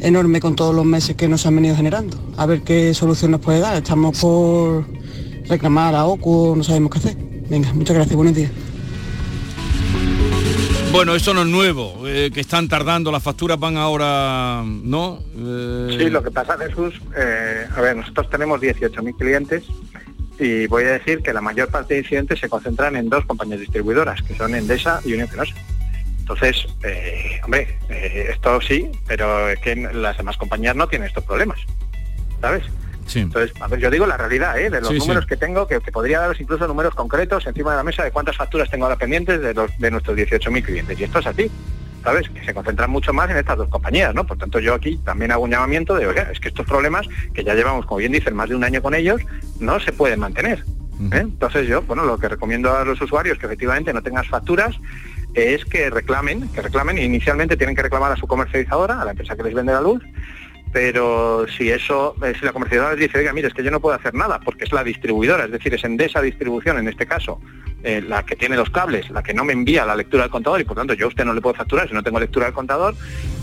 [0.01, 2.18] enorme con todos los meses que nos han venido generando.
[2.37, 3.77] A ver qué solución nos puede dar.
[3.77, 5.01] Estamos por
[5.48, 7.16] reclamar a OCU, no sabemos qué hacer.
[7.48, 8.50] Venga, muchas gracias, buenos días.
[10.92, 15.20] Bueno, eso no es nuevo, eh, que están tardando, las facturas van ahora, ¿no?
[15.35, 19.64] Eh, Sí, lo que pasa, Jesús, eh, a ver, nosotros tenemos 18.000 clientes
[20.38, 23.61] y voy a decir que la mayor parte de incidentes se concentran en dos compañías
[23.61, 25.55] distribuidoras, que son Endesa y Unión Fenosa.
[26.20, 31.24] Entonces, eh, hombre, eh, esto sí, pero es que las demás compañías no tienen estos
[31.24, 31.59] problemas,
[32.40, 32.64] ¿sabes?
[33.20, 34.70] Entonces, a ver, yo digo la realidad, ¿eh?
[34.70, 35.01] de los Sí, sí.
[35.01, 38.11] números que tengo, que, que podría daros incluso números concretos encima de la mesa de
[38.11, 40.98] cuántas facturas tengo ahora pendientes de, los, de nuestros 18.000 clientes.
[41.01, 41.51] Y esto es así,
[42.03, 42.29] ¿sabes?
[42.29, 44.25] Que se concentran mucho más en estas dos compañías, ¿no?
[44.27, 47.44] Por tanto, yo aquí también hago un llamamiento de, oiga, es que estos problemas, que
[47.44, 49.20] ya llevamos, como bien dicen, más de un año con ellos,
[49.61, 50.64] no se pueden mantener.
[51.12, 51.18] ¿eh?
[51.20, 54.77] Entonces yo, bueno, lo que recomiendo a los usuarios que efectivamente no tengas facturas
[55.35, 59.35] es que reclamen, que reclamen, inicialmente tienen que reclamar a su comercializadora, a la empresa
[59.35, 60.03] que les vende la luz,
[60.72, 63.94] pero si eso, eh, si la comercializadora dice, oiga, mire, es que yo no puedo
[63.94, 67.40] hacer nada, porque es la distribuidora, es decir, es Endesa Distribución en este caso,
[67.82, 70.61] eh, la que tiene los cables, la que no me envía la lectura del contador
[70.61, 72.54] y por tanto yo a usted no le puedo facturar si no tengo lectura del
[72.54, 72.94] contador,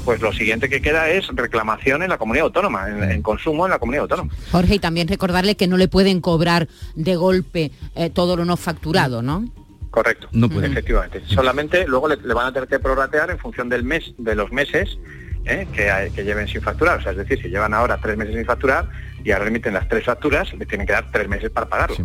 [0.05, 3.79] pues lo siguiente que queda es reclamación en la comunidad autónoma, en, consumo en la
[3.79, 4.33] comunidad autónoma.
[4.51, 8.57] Jorge, y también recordarle que no le pueden cobrar de golpe eh, todo lo no
[8.57, 9.45] facturado, ¿no?
[9.91, 10.67] Correcto, no puede.
[10.67, 11.21] efectivamente.
[11.25, 14.51] Solamente luego le, le, van a tener que prorratear en función del mes, de los
[14.51, 14.99] meses
[15.45, 15.67] ¿eh?
[15.73, 16.99] que, que, lleven sin facturar.
[16.99, 18.87] O sea, es decir, si llevan ahora tres meses sin facturar
[19.23, 21.97] y ahora remiten las tres facturas, le tienen que dar tres meses para pagarlo.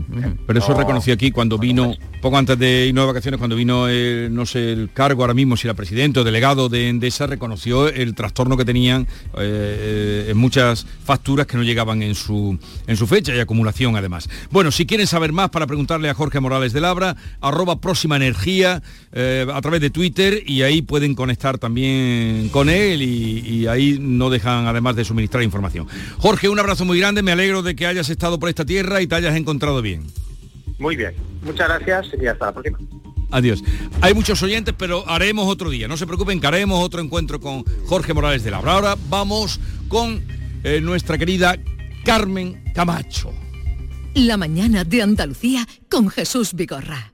[0.46, 4.34] Pero eso reconoció aquí cuando vino, poco antes de irnos de vacaciones, cuando vino, el,
[4.34, 8.14] no sé, el cargo ahora mismo, si era presidente o delegado de Endesa, reconoció el
[8.14, 9.06] trastorno que tenían
[9.38, 14.28] eh, en muchas facturas que no llegaban en su, en su fecha y acumulación además.
[14.50, 18.82] Bueno, si quieren saber más para preguntarle a Jorge Morales de Labra, arroba próxima energía
[19.12, 23.98] eh, a través de Twitter y ahí pueden conectar también con él y, y ahí
[24.00, 25.86] no dejan además de suministrar información.
[26.18, 29.06] Jorge, un abrazo muy grande, me alegro de que hayas estado por esta tierra y
[29.06, 30.06] te hayas encontrado bien.
[30.78, 32.78] Muy bien, muchas gracias y hasta la próxima.
[33.30, 33.62] Adiós.
[34.00, 35.88] Hay muchos oyentes, pero haremos otro día.
[35.88, 38.72] No se preocupen que haremos otro encuentro con Jorge Morales de Labra.
[38.72, 40.22] Ahora vamos con
[40.62, 41.56] eh, nuestra querida
[42.04, 43.32] Carmen Camacho.
[44.14, 47.13] La mañana de Andalucía con Jesús Vigorra.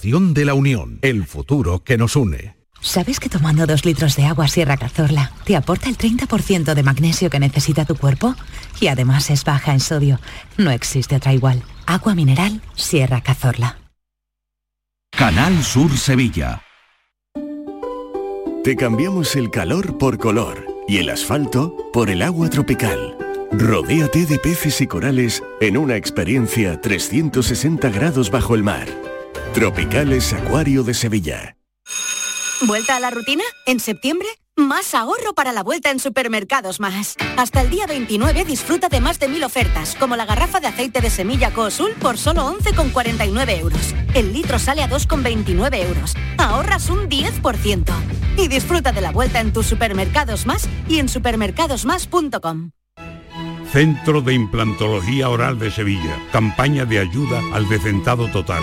[0.00, 2.56] de la Unión, el futuro que nos une.
[2.80, 7.30] ¿Sabes que tomando dos litros de agua Sierra Cazorla te aporta el 30% de magnesio
[7.30, 8.34] que necesita tu cuerpo?
[8.80, 10.18] Y además es baja en sodio.
[10.56, 11.62] No existe otra igual.
[11.86, 13.78] Agua mineral Sierra Cazorla.
[15.16, 16.62] Canal Sur Sevilla.
[18.64, 23.16] Te cambiamos el calor por color y el asfalto por el agua tropical.
[23.52, 28.88] Rodéate de peces y corales en una experiencia 360 grados bajo el mar.
[29.52, 31.56] Tropicales Acuario de Sevilla.
[32.62, 33.44] ¿Vuelta a la rutina?
[33.66, 34.26] ¿En septiembre?
[34.56, 37.16] Más ahorro para la vuelta en Supermercados Más.
[37.36, 41.02] Hasta el día 29 disfruta de más de mil ofertas, como la garrafa de aceite
[41.02, 43.94] de semilla Cosul por solo 11,49 euros.
[44.14, 46.14] El litro sale a 2,29 euros.
[46.38, 47.92] Ahorras un 10%.
[48.38, 52.70] Y disfruta de la vuelta en tus Supermercados Más y en supermercadosmás.com.
[53.70, 56.18] Centro de Implantología Oral de Sevilla.
[56.32, 58.62] Campaña de ayuda al decentado total.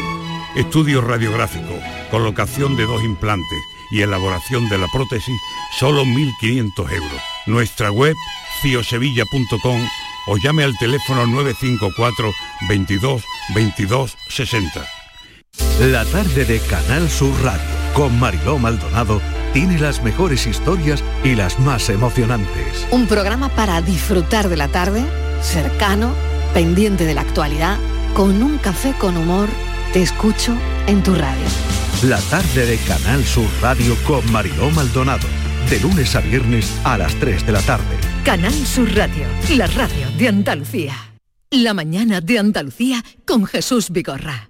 [0.60, 1.80] Estudio radiográfico,
[2.12, 5.40] colocación de dos implantes y elaboración de la prótesis,
[5.80, 7.22] solo 1.500 euros.
[7.46, 8.14] Nuestra web,
[8.62, 9.80] ciosevilla.com
[10.28, 12.34] o llame al teléfono 954
[12.68, 13.24] 22
[13.56, 14.86] 22 60.
[15.80, 19.22] La tarde de Canal Sur Radio con Mariló Maldonado
[19.54, 22.86] tiene las mejores historias y las más emocionantes.
[22.92, 25.06] Un programa para disfrutar de la tarde,
[25.42, 26.14] cercano,
[26.54, 27.78] pendiente de la actualidad,
[28.14, 29.48] con un café con humor
[29.94, 30.56] te escucho
[30.88, 31.46] en tu radio.
[32.04, 35.28] La tarde de Canal Sur Radio con Mariló Maldonado.
[35.70, 37.98] De lunes a viernes a las 3 de la tarde.
[38.24, 39.26] Canal Sur Radio,
[39.56, 40.96] la radio de Andalucía.
[41.52, 44.49] La mañana de Andalucía con Jesús Vigorra.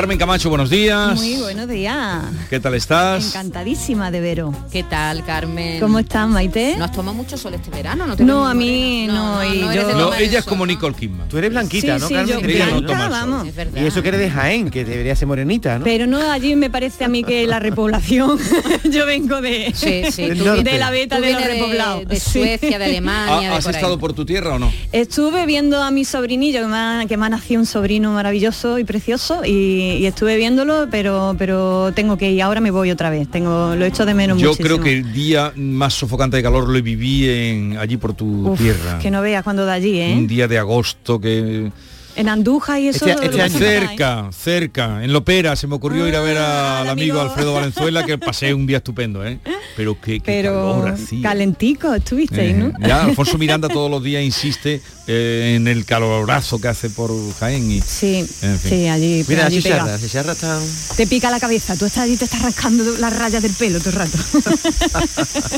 [0.00, 1.14] Carmen Camacho, buenos días.
[1.14, 2.22] Muy buenos días.
[2.48, 3.26] ¿Qué tal estás?
[3.26, 4.54] Encantadísima de veros.
[4.72, 5.78] ¿Qué tal, Carmen?
[5.78, 6.74] ¿Cómo estás, Maite?
[6.78, 8.06] ¿No has tomado mucho sol este verano?
[8.06, 10.72] No, te No, ves a mí no, y yo- de ella es como ¿no?
[10.72, 11.28] Nicole Kidman.
[11.28, 12.40] Tú eres blanquita, Sí, ¿no, sí, Carmen?
[12.40, 13.46] yo blanca, vamos.
[13.46, 13.54] Es.
[13.76, 15.84] Y eso que eres de Jaén, que debería ser morenita, ¿no?
[15.84, 18.38] Pero no, allí me parece a mí que la repoblación,
[18.90, 20.62] yo vengo de, Sí, sí, Del tú norte.
[20.64, 22.08] de la beta Tú de los de- repoblados.
[22.08, 22.20] de.
[22.20, 23.76] Suecia, de Alemania, ¿Ha- de ¿Has por ahí.
[23.76, 24.72] estado por tu tierra o no?
[24.92, 28.78] Estuve viendo a mi sobrinillo, que me ha, que me ha nacido un sobrino maravilloso
[28.78, 33.10] y precioso, y, y estuve viéndolo, pero, pero tengo que ir, ahora me voy otra
[33.10, 34.66] vez, tengo, lo echo de menos Yo muchísimo.
[34.66, 38.60] creo que el día más sofocante de calor lo viví en, allí por tu Uf,
[38.60, 38.98] tierra.
[39.00, 40.14] Que no veas cuando de allí, ¿eh?
[40.16, 41.70] Un día de agosto que...
[42.16, 43.06] En Andújar y eso...
[43.06, 43.58] Este- lo este año.
[43.58, 47.20] Cerca, cerca, en Lopera se me ocurrió ir a ver Ah, al amigo amigo.
[47.30, 49.38] Alfredo Valenzuela que pasé un día estupendo, ¿eh?
[49.76, 51.22] Pero qué, qué Pero calor hacía.
[51.22, 52.72] calentico estuvisteis, Eh, ¿no?
[52.86, 57.70] Ya, Alfonso Miranda todos los días insiste eh, en el calorazo que hace por Jaén
[57.70, 58.70] y Sí, En fin.
[58.70, 59.78] sí, allí, Mira, allí si pega.
[59.78, 60.58] charra, si charra está...
[60.96, 63.90] Te pica la cabeza, tú estás allí, te estás arrancando las rayas del pelo todo
[63.90, 64.18] el rato.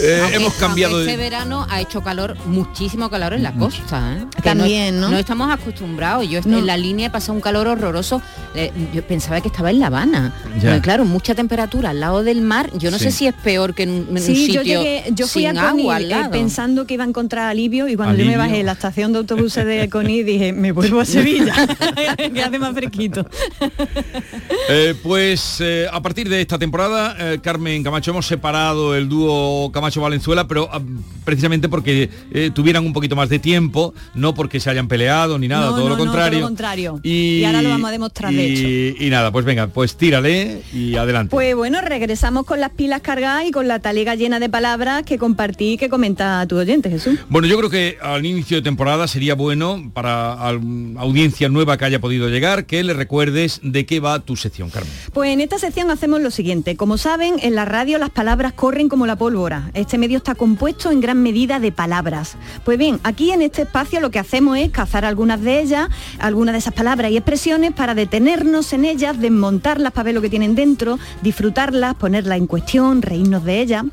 [0.01, 1.13] Eh, hemos cambiado aunque de...
[1.13, 4.17] Este verano ha hecho calor, muchísimo calor en la costa.
[4.19, 4.27] ¿eh?
[4.43, 5.11] También, ¿no?
[5.11, 6.29] No estamos acostumbrados.
[6.29, 6.59] Yo No.
[6.59, 8.21] en la línea he pasado un calor horroroso.
[8.55, 10.35] eh, yo pensaba que estaba en La Habana.
[10.61, 12.71] Porque, claro, mucha temperatura al lado del mar.
[12.77, 13.05] Yo no Sí.
[13.05, 15.81] sé si es peor que en, un- sitio yo llegué, yo fui sin a Conil
[15.85, 18.67] agua al eh, pensando que iba a encontrar alivio y cuando yo me bajé en
[18.67, 21.55] la estación de autobuses de Conil dije, me vuelvo a Sevilla,
[22.35, 23.27] que hace más fresquito.
[24.69, 29.71] Eh, pues eh, a partir de esta temporada, eh, Carmen Camacho, hemos separado el dúo
[29.73, 30.81] Camacho-Valenzuela, pero ah,
[31.25, 35.49] precisamente porque eh, tuvieran un poquito más de tiempo, no porque se hayan peleado ni
[35.49, 36.05] nada, No, todo, no, lo no,
[36.41, 36.91] contrario.
[36.93, 37.01] lo contrario.
[37.03, 38.49] Y ahora lo vamos a demostrar, de
[38.99, 41.31] y- Y nada, pues venga, pues tírale y adelante.
[41.31, 45.19] Pues bueno, regresamos con las pilas cargadas y con la talega llena de palabras que
[45.19, 47.19] compartí y que comenta a tu oyente, Jesús.
[47.29, 50.33] Bueno, yo creo que al inicio de temporada sería bueno para
[50.99, 54.93] audiencia nueva que haya podido llegar que le recuerdes de qué va tu sección, Carmen.
[55.13, 56.77] Pues en esta sección hacemos lo siguiente.
[56.77, 59.71] Como saben, en la radio las palabras corren como la pólvora.
[59.75, 62.37] Este medio está compuesto en gran medida de palabras.
[62.65, 65.89] Pues bien, aquí en este espacio lo que hacemos es cazar algunas de ellas,
[66.23, 70.31] algunas de esas palabras y expresiones para detenernos en ellas, desmontarlas para ver lo que
[70.31, 73.85] tienen dentro, disfrutarlas, ponerlas en cuestión, reírnos de ellas.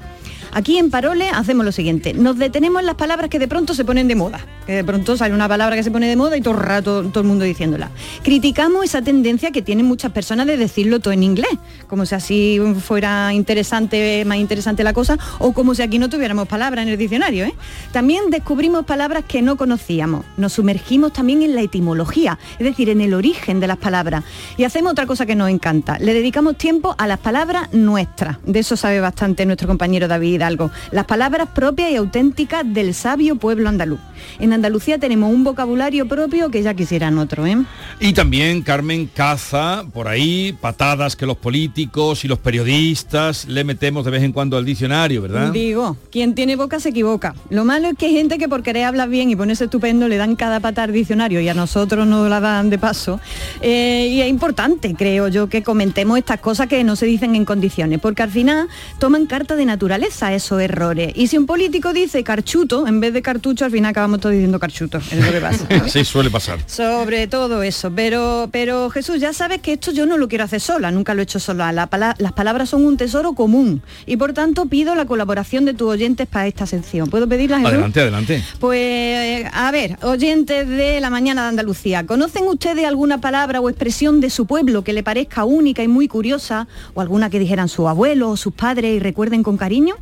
[0.51, 3.85] Aquí en Parole hacemos lo siguiente, nos detenemos en las palabras que de pronto se
[3.85, 6.41] ponen de moda, que de pronto sale una palabra que se pone de moda y
[6.41, 7.91] todo el rato todo el mundo diciéndola.
[8.23, 11.51] Criticamos esa tendencia que tienen muchas personas de decirlo todo en inglés,
[11.87, 16.47] como si así fuera interesante, más interesante la cosa, o como si aquí no tuviéramos
[16.47, 17.45] palabras en el diccionario.
[17.45, 17.53] ¿eh?
[17.91, 23.01] También descubrimos palabras que no conocíamos, nos sumergimos también en la etimología, es decir, en
[23.01, 24.23] el origen de las palabras.
[24.57, 28.37] Y hacemos otra cosa que nos encanta, le dedicamos tiempo a las palabras nuestras.
[28.45, 30.71] De eso sabe bastante nuestro compañero David Hidalgo.
[30.91, 33.99] Las palabras propias y auténticas del sabio pueblo andaluz.
[34.39, 37.57] En Andalucía tenemos un vocabulario propio que ya quisieran otro, ¿eh?
[37.99, 44.05] Y también Carmen caza por ahí patadas que los políticos y los periodistas le metemos
[44.05, 45.51] de vez en cuando al diccionario, ¿verdad?
[45.51, 47.35] Digo, quien tiene boca se equivoca.
[47.49, 50.17] Lo malo es que hay gente que por querer hablar bien y ponerse estupendo le
[50.17, 53.19] dan cada pata al diccionario y a nosotros nos la dan de paso.
[53.61, 57.45] Eh, y es importante, creo yo, que comentemos estas cosas que no se dicen en
[57.45, 58.67] condiciones, porque al final
[58.99, 61.11] toman carta de naturaleza esos errores.
[61.15, 64.59] Y si un político dice carchuto, en vez de cartucho, al final acabamos todos diciendo
[64.59, 64.97] carchuto.
[64.99, 65.65] Es lo que pasa.
[65.87, 66.59] sí, suele pasar.
[66.67, 70.61] Sobre todo eso, pero, pero Jesús, ya sabes que esto yo no lo quiero hacer
[70.61, 71.71] sola, nunca lo he hecho sola.
[71.71, 75.73] La pala- las palabras son un tesoro común y por tanto pido la colaboración de
[75.73, 77.09] tus oyentes para esta sección.
[77.09, 77.71] ¿Puedo pedirla, Jesús?
[77.73, 78.43] Adelante, adelante.
[78.59, 84.21] Pues, a ver, oyentes de la mañana de Andalucía, ¿conocen ustedes alguna palabra o expresión
[84.21, 86.67] de su pueblo que le parezca única y muy curiosa?
[86.93, 89.95] ¿O alguna que dijeran su abuelo o sus padres y recuerden con cariño?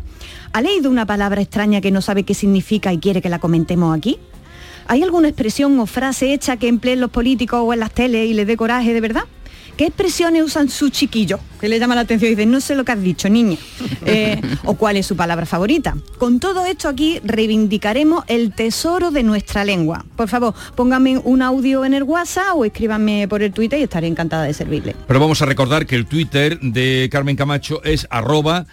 [0.54, 3.98] ¿Ha leído una palabra extraña que no sabe qué significa y quiere que la comentemos
[3.98, 4.18] aquí?
[4.88, 8.34] ¿Hay alguna expresión o frase hecha que empleen los políticos o en las teles y
[8.34, 9.24] les dé coraje de verdad?
[9.78, 11.40] ¿Qué expresiones usan sus chiquillos?
[11.62, 13.58] Que le llama la atención y dicen, no sé lo que has dicho, niña.
[14.10, 15.98] Eh, o cuál es su palabra favorita.
[16.18, 20.06] Con todo esto aquí reivindicaremos el tesoro de nuestra lengua.
[20.16, 24.08] Por favor, pónganme un audio en el WhatsApp o escríbanme por el Twitter y estaré
[24.08, 24.96] encantada de servirle.
[25.08, 28.66] Pero vamos a recordar que el Twitter de Carmen Camacho es arroba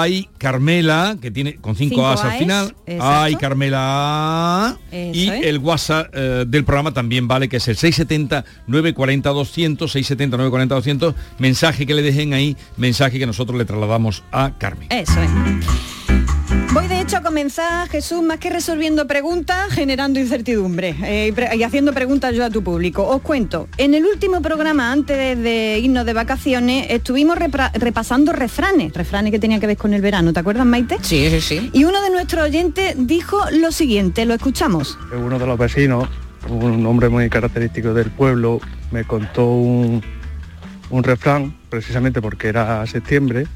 [0.00, 3.04] ay Carmela, que tiene con cinco, Cinco A's al final, exacto.
[3.04, 5.44] ay Carmela Eso y es.
[5.46, 10.74] el WhatsApp eh, del programa también vale, que es el 670 940 200, 670 940
[10.74, 14.88] 200, mensaje que le dejen ahí, mensaje que nosotros le trasladamos a Carmen.
[14.90, 16.61] Eso es.
[16.72, 21.92] Voy de hecho a comenzar, Jesús, más que resolviendo preguntas, generando incertidumbre eh, y, haciendo
[21.92, 23.06] preguntas yo a tu público.
[23.06, 29.32] Os cuento, en el último programa, antes de irnos de vacaciones, estuvimos repasando refranes, refranes
[29.32, 30.96] que tenían que ver con el verano, ¿te acuerdas, Maite?
[31.02, 31.70] Sí, sí, sí.
[31.74, 34.98] Y uno de nuestros oyentes dijo lo siguiente, lo escuchamos.
[35.14, 36.08] Uno de los vecinos,
[36.48, 38.60] un hombre muy característico del pueblo,
[38.90, 40.02] me contó un,
[40.88, 43.46] un refrán, precisamente porque era septiembre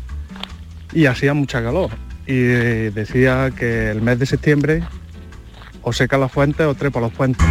[0.93, 1.91] y hacía mucha calor.
[2.27, 2.41] Y
[2.91, 4.83] decía que el mes de septiembre
[5.83, 7.47] o seca las fuentes o trepa los puentes.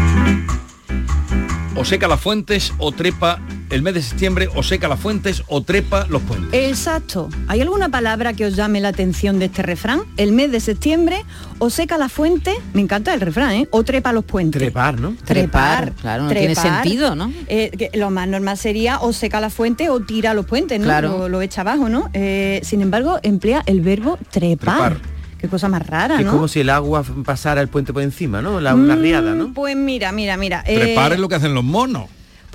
[1.76, 3.40] O seca las fuentes o trepa
[3.70, 6.50] el mes de septiembre, o seca las fuentes o trepa los puentes.
[6.70, 7.30] Exacto.
[7.48, 10.02] ¿Hay alguna palabra que os llame la atención de este refrán?
[10.18, 11.24] El mes de septiembre
[11.60, 13.68] o seca la fuente, me encanta el refrán, ¿eh?
[13.72, 14.60] O trepa los puentes.
[14.62, 15.16] Trepar, ¿no?
[15.26, 17.32] Trepar, claro, no tiene sentido, ¿no?
[17.48, 20.86] Eh, que lo más normal sería o seca la fuente o tira los puentes, ¿no?
[20.86, 21.18] Claro.
[21.18, 22.10] Lo, lo echa abajo, ¿no?
[22.14, 24.98] Eh, sin embargo, emplea el verbo trepar.
[24.98, 25.16] Trepar.
[25.38, 26.32] Qué cosa más rara, es ¿no?
[26.32, 28.60] como si el agua pasara el puente por encima, ¿no?
[28.62, 29.54] La, una Mm, riada, ¿no?
[29.54, 30.64] Pues mira, mira, mira.
[30.66, 32.06] eh, Trepar es lo que hacen los monos.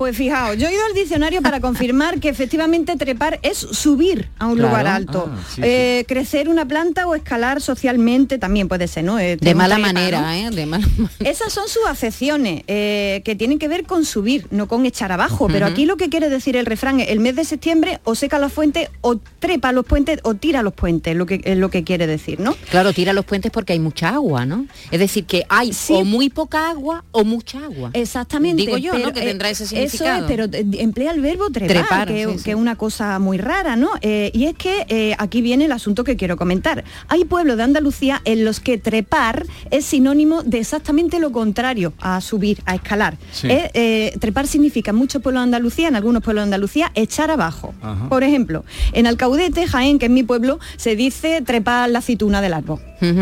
[0.01, 4.47] Pues fijaos, yo he ido al diccionario para confirmar que efectivamente trepar es subir a
[4.47, 4.69] un Claro.
[4.69, 5.29] lugar alto.
[5.31, 9.19] Ah, sí, Eh, crecer una planta o escalar socialmente también puede ser, ¿no?
[9.19, 10.31] Eh, De mala manera, ¿no?
[10.31, 10.49] ¿eh?
[10.49, 10.87] De mala
[11.19, 15.47] Esas son sus acepciones, eh, que tienen que ver con subir, no con echar abajo.
[15.51, 18.39] Pero aquí lo que quiere decir el refrán es, el mes de septiembre o seca
[18.39, 21.83] los puentes, o trepa los puentes, o tira los puentes, lo que, es lo que
[21.83, 22.55] quiere decir, ¿no?
[22.71, 24.65] Claro, tira los puentes porque hay mucha agua, ¿no?
[24.89, 27.91] Es decir, que hay o muy poca agua o mucha agua.
[27.93, 28.63] Exactamente.
[28.63, 29.13] Digo yo, ¿no?
[29.13, 30.45] Que tendrá ese Eso significado.
[30.45, 32.43] es, pero emplea el verbo trepar, Trepar, que, sí, sí.
[32.43, 33.89] que es una cosa muy rara, ¿no?
[34.01, 36.83] Eh, y es que eh, aquí viene el asunto que quiero comentar.
[37.07, 42.21] Hay pueblos de Andalucía en los que trepar es sinónimo de exactamente lo contrario a
[42.21, 43.17] subir, a escalar.
[43.31, 43.47] Sí.
[43.49, 47.31] Eh, eh, trepar significa en muchos pueblos de Andalucía, en algunos pueblos de Andalucía, echar
[47.31, 47.73] abajo.
[47.81, 48.09] Ajá.
[48.09, 48.63] Por ejemplo,
[48.93, 52.79] en Alcaudete, Jaén, que es mi pueblo, se dice trepar la aceituna del árbol.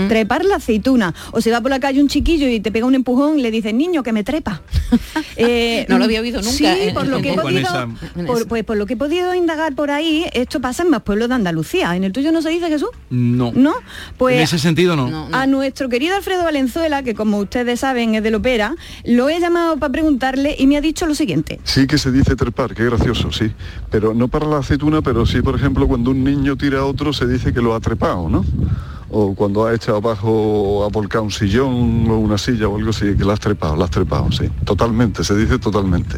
[0.08, 1.14] Trepar la aceituna.
[1.32, 3.52] O se va por la calle un chiquillo y te pega un empujón y le
[3.52, 4.62] dices, niño, que me trepa.
[5.42, 7.88] Eh, No lo había oído nunca Sí, en- por lo que he podido, esa-
[8.28, 11.30] por, pues por lo que he podido indagar por ahí, esto pasa en más pueblos
[11.30, 11.96] de Andalucía.
[11.96, 12.90] ¿En el tuyo no se dice Jesús?
[13.10, 13.52] No.
[13.56, 13.74] ¿No?
[14.18, 15.30] Pues en ese sentido no.
[15.32, 18.76] a nuestro querido Alfredo Valenzuela, que como ustedes saben es del ópera,
[19.06, 21.60] lo he llamado para preguntarle y me ha dicho lo siguiente.
[21.64, 23.52] Sí que se dice trepar, qué gracioso, sí.
[23.90, 27.14] Pero no para la aceituna, pero sí, por ejemplo, cuando un niño tira a otro
[27.14, 28.44] se dice que lo ha trepado, ¿no?
[29.12, 32.91] O cuando ha echado abajo o ha volcado un sillón o una silla o algo
[32.91, 34.49] así, que la has trepado, la has trepado, sí.
[34.66, 36.18] Totalmente, se dice totalmente.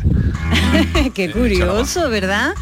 [1.13, 2.53] Qué curioso, ¿verdad?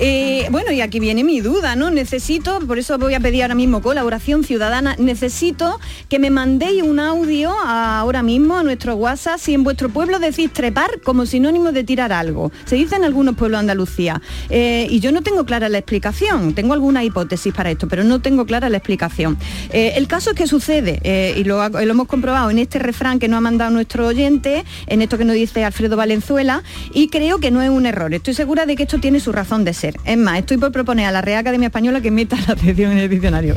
[0.00, 1.90] Eh, bueno, y aquí viene mi duda, ¿no?
[1.90, 6.98] Necesito, por eso voy a pedir ahora mismo colaboración ciudadana, necesito que me mandéis un
[6.98, 11.84] audio ahora mismo a nuestro WhatsApp si en vuestro pueblo decís trepar como sinónimo de
[11.84, 12.50] tirar algo.
[12.64, 14.20] Se dice en algunos pueblos de Andalucía.
[14.50, 18.20] Eh, y yo no tengo clara la explicación, tengo alguna hipótesis para esto, pero no
[18.20, 19.38] tengo clara la explicación.
[19.72, 23.28] Eh, el caso es que sucede, eh, y lo, hemos comprobado en este refrán que
[23.28, 26.62] nos ha mandado nuestro oyente, en esto que nos dice Alfredo Valenzuela,
[26.92, 28.12] y creo que no es un error.
[28.14, 29.96] Estoy segura de que esto tiene su razón de ser.
[30.04, 32.98] Es más, estoy por proponer a la Real Academia Española que meta la atención en
[32.98, 33.54] el diccionario.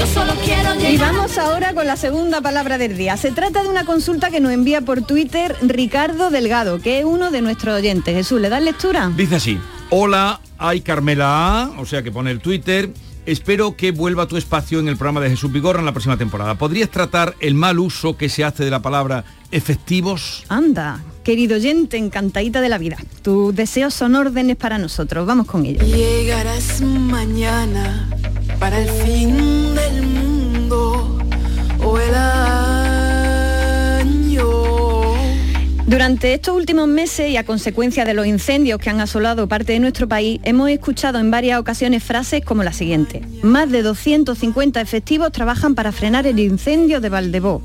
[0.00, 0.92] Yo solo quiero llegar.
[0.92, 3.18] Y vamos ahora con la segunda palabra del día.
[3.18, 7.30] Se trata de una consulta que nos envía por Twitter Ricardo Delgado, que es uno
[7.30, 8.14] de nuestros oyentes.
[8.14, 9.12] Jesús, ¿le das lectura?
[9.14, 9.58] Dice así,
[9.90, 12.90] hola, hay Carmela A, o sea que pone el Twitter,
[13.26, 16.54] espero que vuelva tu espacio en el programa de Jesús Vigorra en la próxima temporada.
[16.54, 20.44] ¿Podrías tratar el mal uso que se hace de la palabra efectivos?
[20.48, 22.96] Anda, querido oyente, encantadita de la vida.
[23.22, 25.26] Tus deseos son órdenes para nosotros.
[25.26, 25.84] Vamos con ello.
[25.84, 28.08] Llegarás mañana
[28.58, 31.18] para el fin del mundo
[31.82, 32.14] o el
[35.90, 39.80] Durante estos últimos meses y a consecuencia de los incendios que han asolado parte de
[39.80, 43.22] nuestro país, hemos escuchado en varias ocasiones frases como la siguiente.
[43.42, 47.60] Más de 250 efectivos trabajan para frenar el incendio de Valdebó.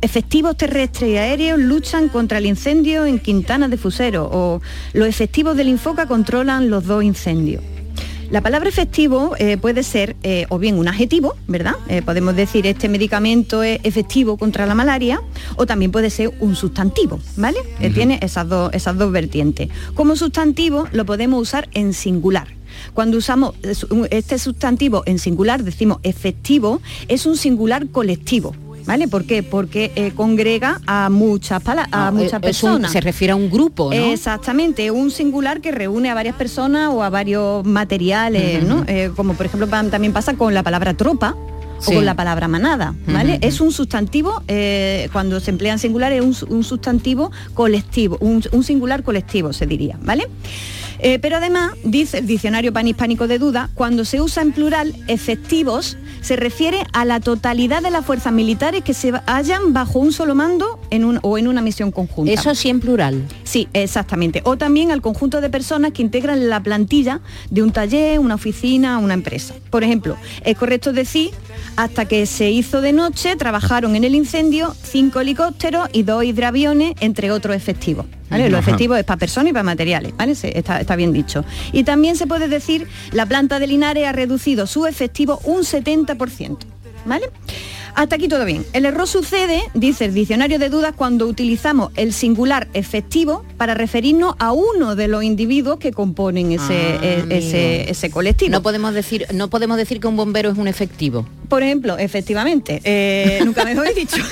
[0.00, 4.62] Efectivos terrestres y aéreos luchan contra el incendio en Quintana de Fusero o
[4.94, 7.62] los efectivos del Infoca controlan los dos incendios.
[8.30, 11.74] La palabra efectivo eh, puede ser eh, o bien un adjetivo, ¿verdad?
[11.88, 15.20] Eh, podemos decir este medicamento es efectivo contra la malaria
[15.54, 17.58] o también puede ser un sustantivo, ¿vale?
[17.80, 19.68] Eh, tiene esas dos, esas dos vertientes.
[19.94, 22.48] Como sustantivo lo podemos usar en singular.
[22.94, 23.54] Cuando usamos
[24.10, 28.54] este sustantivo en singular, decimos efectivo, es un singular colectivo.
[28.86, 29.08] ¿Vale?
[29.08, 29.42] ¿Por qué?
[29.42, 31.60] Porque eh, congrega a muchas,
[31.90, 32.92] a muchas un- personas.
[32.92, 33.96] se refiere a un grupo, ¿no?
[34.12, 38.62] Exactamente, un singular que reúne a varias personas o a varios materiales.
[38.64, 38.84] ¿no?
[38.86, 41.34] Eh, como por ejemplo también pasa con la palabra tropa.
[41.78, 41.92] Sí.
[41.92, 43.38] O con la palabra manada, ¿vale?
[43.42, 48.16] Es un sustantivo, eh, cuando se emplea en singular es un, su- un sustantivo colectivo,
[48.20, 50.26] un, un singular colectivo se diría, ¿vale?
[50.98, 55.98] Eh, pero además, dice el diccionario panhispánico de duda, cuando se usa en plural, efectivos,
[56.22, 60.34] se refiere a la totalidad de las fuerzas militares que se hallan bajo un solo
[60.34, 62.32] mando en un- o en una misión conjunta.
[62.32, 63.22] Eso sí en plural.
[63.44, 64.40] Sí, exactamente.
[64.44, 67.20] O también al conjunto de personas que integran la plantilla
[67.50, 69.54] de un taller, una oficina, una empresa.
[69.68, 71.30] Por ejemplo, es correcto decir
[71.76, 76.94] Hasta que se hizo de noche, trabajaron en el incendio cinco helicópteros y dos hidroaviones,
[77.00, 78.06] entre otros efectivos.
[78.30, 78.48] ¿vale?
[78.50, 80.34] Los efectivos es para personas y para materiales, ¿vale?
[80.34, 81.44] Se- está, está bien dicho.
[81.72, 86.58] Y también se puede decir, la planta de Linares ha reducido su efectivo un 70%.
[87.04, 87.30] ¿Vale?
[87.96, 88.64] Hasta aquí todo bien.
[88.74, 94.34] El error sucede, dice el diccionario de dudas, cuando utilizamos el singular efectivo para referirnos
[94.38, 98.50] a uno de los individuos que componen ese, Ah, e- ese, ese colectivo.
[98.50, 101.26] No podemos decir, no podemos decir que un bombero es un efectivo.
[101.48, 104.16] Por ejemplo, efectivamente, eh, nunca mejor dicho.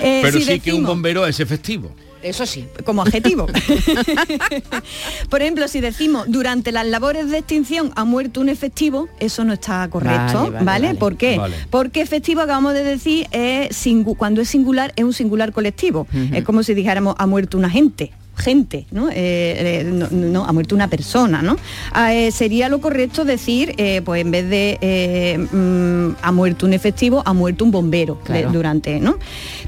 [0.00, 1.90] Eh, Pero si sí que un bombero es efectivo.
[2.22, 2.66] Eso sí.
[2.84, 3.46] como adjetivo.
[5.28, 9.52] Por ejemplo, si decimos durante las labores de extinción ha muerto un efectivo, eso no
[9.52, 10.64] está correcto, Vale, ¿vale?
[10.64, 10.98] vale, vale.
[10.98, 11.40] ¿Por qué?
[11.70, 13.76] Porque efectivo, acabamos de decir, es
[14.16, 16.06] cuando es singular, es un singular colectivo.
[16.32, 19.08] Es como si dijéramos ha muerto una gente gente, ¿no?
[19.10, 21.56] Eh, eh, no, no, ha muerto una persona, ¿no?
[21.92, 26.72] Ah, eh, sería lo correcto decir, eh, pues en vez de mm, ha muerto un
[26.72, 29.16] efectivo, ha muerto un bombero de- durante, ¿no?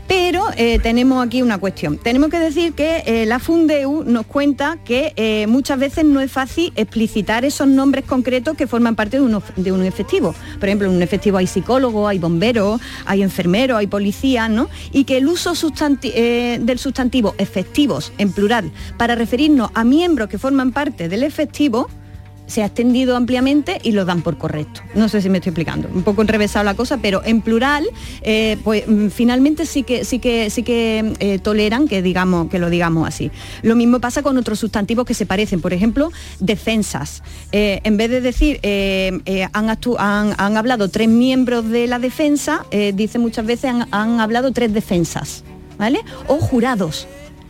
[0.06, 0.44] Pero
[0.82, 1.96] tenemos aquí una cuestión.
[1.98, 7.44] Tenemos que decir que la Fundeu nos cuenta que muchas veces no es fácil explicitar
[7.44, 10.34] esos nombres concretos que forman parte de un, of- de un efectivo.
[10.60, 14.68] Por ejemplo, en un efectivo hay psicólogos, hay bomberos, hay enfermeros, hay policías, ¿no?
[14.92, 16.12] Y que el uso sustanti-
[16.60, 18.53] del sustantivo efectivos en plural
[18.96, 21.88] para referirnos a miembros que forman parte del efectivo
[22.46, 24.82] se ha extendido ampliamente y lo dan por correcto.
[24.94, 27.86] No sé si me estoy explicando, un poco enrevesado la cosa, pero en plural,
[28.22, 32.58] eh, pues mm, finalmente sí que sí que sí que eh, toleran que digamos que
[32.58, 33.30] lo digamos así.
[33.62, 37.22] Lo mismo pasa con otros sustantivos que se parecen, por ejemplo, defensas.
[37.52, 38.60] Eh, en vez de decir
[39.52, 45.44] han, hablado tres miembros de la defensa, dice muchas veces han, han hablado tres defensas,
[45.78, 46.00] ¿vale?
[46.26, 47.06] O jurados.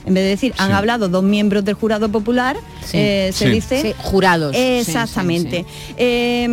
[0.07, 0.73] En vez de decir han Sí.
[0.75, 2.99] hablado dos miembros del jurado popular, Sí.
[2.99, 3.51] eh, se Sí.
[3.53, 4.55] dice Sí, jurados.
[4.55, 5.65] Sí, Exactamente.
[5.97, 6.49] Eh,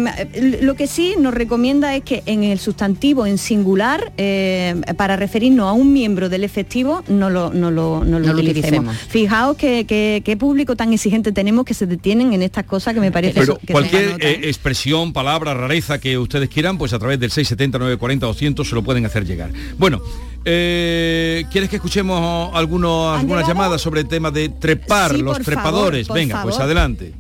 [0.62, 5.68] lo que sí nos recomienda es que en el sustantivo en singular, eh, para referirnos
[5.68, 8.80] a un miembro del efectivo, no lo, no lo, no lo No lo utilicemos.
[8.96, 8.98] utilicemos.
[9.10, 13.00] Fijaos que, que- qué público tan exigente tenemos que se detienen en estas cosas que
[13.00, 14.16] me parece Pero que cualquier ¿eh?
[14.22, 18.76] eh, expresión, palabra, rareza que ustedes quieran, pues a través del 670 940 200 se
[18.76, 19.52] lo pueden hacer llegar.
[19.78, 20.02] Bueno,
[20.46, 25.46] eh, ¿quieres que escuchemos algunos, algunas llamadas sobre el tema de trepar, Sí, los por
[25.46, 26.08] trepadores?
[26.08, 26.66] favor, por Venga, pues favor.
[26.66, 27.14] adelante.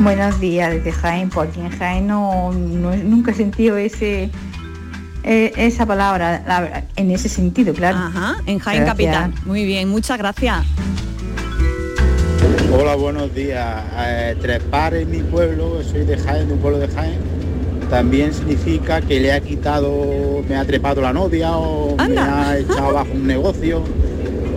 [0.00, 4.30] Buenos días desde Jaén, porque en Jaén no, no- nunca he sentido ese
[5.24, 7.98] eh, esa palabra la en ese sentido, claro.
[7.98, 9.14] Ajá, en Jaén Gracias.
[9.14, 9.34] Capital.
[9.46, 10.64] Muy bien, muchas gracias.
[12.76, 13.84] Hola, buenos días.
[13.98, 17.18] Eh, trepar en mi pueblo, soy de Jaén, de un pueblo de Jaén,
[17.92, 22.88] también significa que le ha quitado, me ha trepado la novia o me ha echado
[22.88, 23.84] abajo un negocio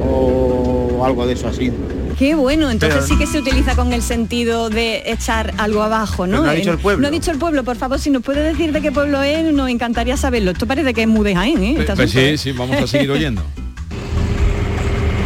[0.10, 1.70] o algo de eso así.
[2.18, 6.26] Qué bueno, entonces Pero- sí que se utiliza con el sentido de echar algo abajo,
[6.28, 6.38] ¿no?
[6.38, 7.02] Pero no ha dicho el pueblo.
[7.02, 9.44] No ha dicho el pueblo, por favor, si nos puede decir de qué pueblo es,
[9.54, 10.52] nos encantaría saberlo.
[10.52, 11.86] Esto parece que es muy de Jaén, ¿eh?
[11.94, 12.38] Pues sí, ¿eh?
[12.38, 13.42] sí, vamos a seguir oyendo.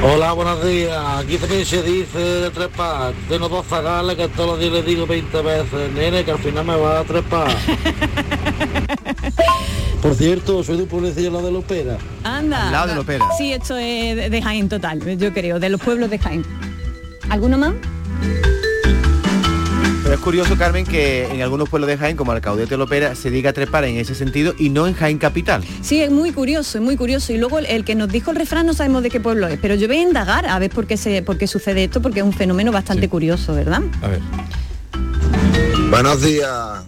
[0.01, 0.97] Hola, buenos días.
[1.17, 3.13] Aquí también se dice de trepar.
[3.27, 6.63] Tengo dos zagales que todos los días le digo 20 veces, nene, que al final
[6.63, 7.49] me va a trepar.
[10.01, 11.97] Por cierto, soy de un pueblecillo la de Lopera.
[12.23, 12.67] Anda.
[12.67, 13.25] Al lado de Lopera.
[13.37, 16.45] Sí, esto es de, de Jaén total, yo creo, de los pueblos de Jaén.
[17.29, 17.73] ¿Alguno más?
[20.09, 23.53] Pero es curioso, Carmen, que en algunos pueblos de Jaén, como Alcaudete Lopera, se diga
[23.53, 25.63] trepar en ese sentido y no en Jaén Capital.
[25.83, 27.31] Sí, es muy curioso, es muy curioso.
[27.31, 29.59] Y luego el, el que nos dijo el refrán no sabemos de qué pueblo es,
[29.59, 32.21] pero yo voy a indagar a ver por qué, se, por qué sucede esto, porque
[32.21, 33.83] es un fenómeno bastante curioso, ¿verdad?
[34.01, 34.19] A ver.
[35.91, 36.85] Buenos días.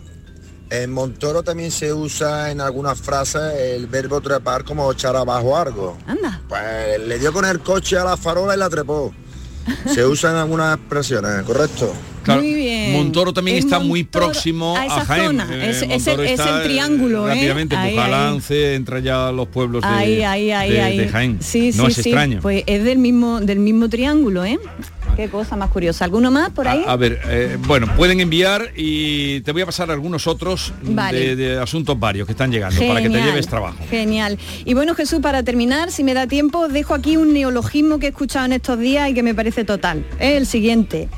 [0.71, 5.95] En Montoro también se usa en algunas frases el verbo trepar como echar abajo algo.
[6.07, 6.41] Anda.
[6.49, 9.13] Pues le dio con el coche a la farola y la trepó.
[9.93, 11.93] Se usa en algunas expresiones, ¿correcto?
[12.23, 12.93] Claro, Muy bien.
[12.93, 15.25] Montoro también está muy próximo a a, esa Jaén.
[15.27, 15.47] zona.
[15.51, 17.33] Eh, Es- es el- es eh, triángulo, ¿eh?
[17.35, 20.97] Rápidamente, Ahí, Bujalance, entra ya los pueblos de, ahí, ahí, ahí, de- ahí.
[20.97, 21.37] de Jaén.
[21.41, 22.01] Sí, no sí, es sí.
[22.09, 22.39] extraño.
[22.41, 24.59] Pues es del mismo, del mismo triángulo, ¿eh?
[25.15, 26.05] Qué cosa más curiosa.
[26.05, 26.83] ¿Alguno más por ahí?
[26.87, 31.19] A ver, eh, bueno, pueden enviar y te voy a pasar algunos otros Vale.
[31.19, 33.77] de, de asuntos varios que están llegando para que te lleves trabajo.
[33.89, 34.37] Genial.
[34.63, 38.09] Y bueno, Jesús, para terminar, si me da tiempo, dejo aquí un neologismo que he
[38.09, 40.05] escuchado en estos días y que me parece total.
[40.17, 41.09] Es el siguiente.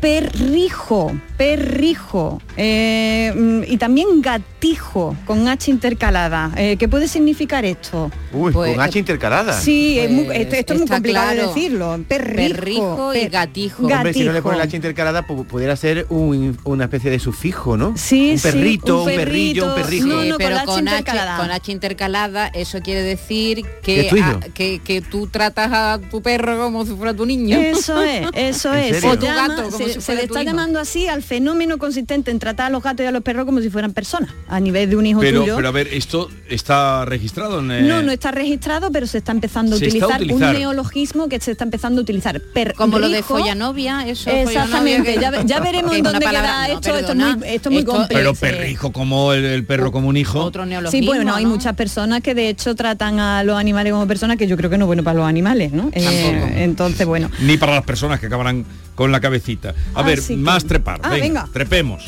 [0.00, 2.40] Perrijo, perrijo.
[2.56, 6.52] Eh, mm, y también gatijo, con H intercalada.
[6.56, 8.10] Eh, ¿Qué puede significar esto?
[8.36, 9.60] Uy, Pues, con H intercalada.
[9.60, 11.98] Sí, es muy- Pues esto, esto es muy complicado de decirlo.
[12.08, 12.56] Perrijo.
[12.56, 13.86] Perrijo y per- gatijo.
[13.86, 17.18] Hombre, si no le ponen la H intercalada, pu- pudiera ser un- una especie de
[17.18, 17.94] sufijo, ¿no?
[17.96, 19.86] Sí, un sí, perrito, un un, perrillo, un perrito.
[19.86, 20.06] perrijo.
[20.06, 21.36] No, no, con pero con H, intercalada.
[21.38, 26.20] con H intercalada, eso quiere decir ¿Que que, a- que, que tú tratas a tu
[26.22, 27.56] perro como si fuera tu niño.
[27.58, 29.00] Eso es, eso ¿En es.
[29.00, 30.50] tu llama- gato, como se, si se le tu está hijo.
[30.50, 33.60] llamando así al fenómeno consistente en tratar a los gatos y a los perros como
[33.60, 35.56] si fueran personas, a nivel de un hijo Pero, tuyo.
[35.56, 37.70] pero a ver, esto está registrado en...
[37.70, 40.54] eh, No, no está registrado, pero se está empezando a Se está a utilizar, utilizar.
[40.54, 42.40] un neologismo que se está empezando a utilizar.
[42.40, 44.30] Per- Como lo de follanovia, eso.
[44.30, 47.36] Exactamente, follanovia, ya, ve- ya veremos en dónde palabra- queda no, esto, esto es perdona,
[47.36, 48.18] muy, esto es muy esto- complejo.
[48.20, 50.40] Pero perrijo como el, el perro como un hijo.
[50.44, 54.06] Otro Sí, neologismo, bueno, hay muchas personas que de hecho tratan a los animales como
[54.06, 55.90] personas que yo creo que no es bueno para los animales, ¿no?
[55.92, 57.30] Eh, entonces, bueno.
[57.40, 58.64] Ni para las personas que acabarán
[58.94, 59.74] con la cabecita.
[59.94, 61.00] A ver, Así que- más trepar.
[61.02, 61.48] Ah, venga, venga.
[61.52, 62.04] trepemos.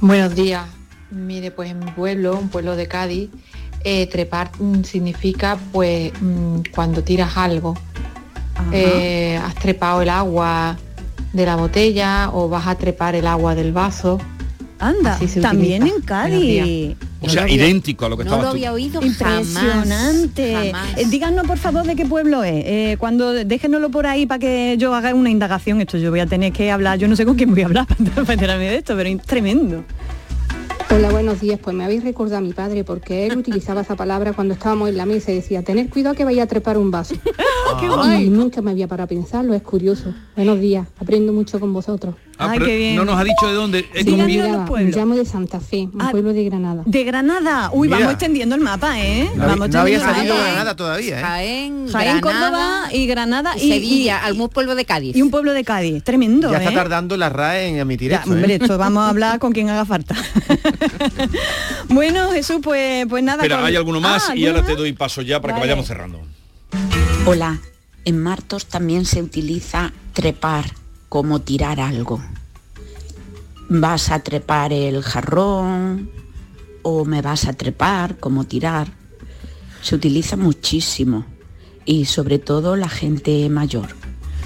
[0.00, 0.64] Buenos días.
[1.10, 3.30] Mire, pues en mi pueblo, un pueblo de Cádiz,
[3.84, 7.74] eh, trepar mm, significa pues mm, cuando tiras algo.
[8.72, 10.76] Eh, has trepado el agua
[11.32, 14.18] de la botella o vas a trepar el agua del vaso.
[14.78, 15.96] Anda, también utiliza.
[15.96, 16.02] en.
[16.02, 16.96] Cádiz.
[17.22, 18.48] O sea, idéntico a lo que No lo tú.
[18.48, 20.54] había oído Impresionante.
[20.54, 20.98] jamás, jamás.
[20.98, 22.64] Eh, díganos por favor de qué pueblo es.
[22.66, 25.80] Eh, cuando déjenoslo por ahí para que yo haga una indagación.
[25.82, 27.86] Esto yo voy a tener que hablar, yo no sé con quién voy a hablar
[28.14, 29.84] para enterarme de esto, pero es tremendo.
[30.92, 31.60] Hola, buenos días.
[31.62, 34.96] Pues me habéis recordado a mi padre porque él utilizaba esa palabra cuando estábamos en
[34.96, 37.14] la mesa y decía, tener cuidado que vaya a trepar un vaso.
[37.80, 38.24] qué guay.
[38.24, 40.12] Y nunca me había parado a pensarlo, es curioso.
[40.34, 42.16] Buenos días, aprendo mucho con vosotros.
[42.40, 42.66] Ah, pero
[42.96, 43.88] No nos ha dicho de dónde.
[43.92, 46.82] Es nada, me llamo de Santa Fe, un pueblo de Granada.
[46.86, 47.70] De Granada.
[47.72, 47.98] Uy, Mira.
[47.98, 49.30] vamos extendiendo el mapa, ¿eh?
[49.36, 50.46] No vamos no había extendiendo el salido mapa.
[50.46, 51.22] Granada todavía, ¿eh?
[51.22, 55.14] Jaén, Jaén, Granada Córdoba y Granada y Sevilla, algún pueblo de Cádiz.
[55.16, 56.02] Y un pueblo de Cádiz.
[56.02, 56.74] Tremendo, Ya está ¿eh?
[56.74, 58.34] tardando la RAE en emitir Ya, esto, ¿eh?
[58.36, 60.14] hombre, esto vamos a hablar con quien haga falta.
[61.88, 63.46] bueno, Jesús, pues, pues nada.
[63.46, 65.86] Con- hay alguno más Ah, y ahora ¿alguno te doy paso ya para que vayamos
[65.86, 66.20] cerrando.
[67.26, 67.58] Hola,
[68.04, 70.64] en Martos también se utiliza trepar
[71.10, 72.22] como tirar algo.
[73.68, 76.08] Vas a trepar el jarrón
[76.82, 78.92] o me vas a trepar como tirar.
[79.82, 81.26] Se utiliza muchísimo
[81.84, 83.99] y sobre todo la gente mayor.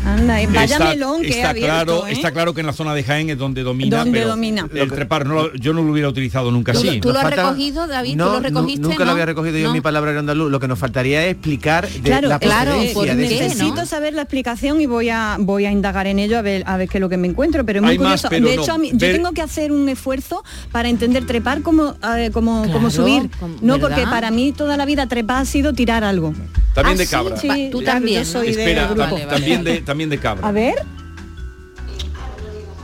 [0.05, 2.13] Anda, vaya está, melón que está ha abierto, claro, ¿eh?
[2.13, 4.69] está claro que en la zona de Jaén es donde domina, Donde pero domina.
[4.75, 7.01] el trepar no lo- yo no lo hubiera utilizado nunca ¿Tú- así.
[7.01, 8.11] tú lo has falta- recogido, David?
[8.13, 8.83] ¿Tú No, lo nu- recogiste?
[8.83, 9.05] nunca no?
[9.07, 10.51] lo había recogido yo en mi palabra andaluz.
[10.51, 14.81] Lo que nos faltaría es explicar de Claro, la claro, ese- necesito saber la explicación
[14.81, 17.09] y voy a voy a indagar en ello a ver a ver qué es lo
[17.09, 18.29] que me encuentro, pero es muy Hay más, curioso.
[18.31, 21.63] pero de hecho, a mí- yo Ver- tengo que hacer un esfuerzo para entender trepar
[21.63, 23.31] como eh, como, como subir.
[23.63, 23.89] No, ¿verdad?
[23.89, 26.35] porque para mí toda la vida trepar ha sido tirar algo.
[26.75, 27.37] También Ah, de sí, cabra.
[27.37, 29.17] sí, Tú también, yo soy grupo.
[29.29, 30.49] también de también de cabra.
[30.49, 30.75] A ver.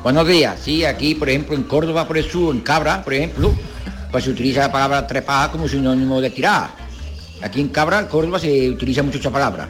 [0.05, 3.53] Buenos días, sí, aquí por ejemplo en Córdoba, por eso, en Cabra, por ejemplo,
[4.13, 6.71] pues se utiliza la palabra trepar como sinónimo de tirar.
[7.43, 9.69] Aquí en Cabra, en Córdoba, se utiliza mucho esa palabra.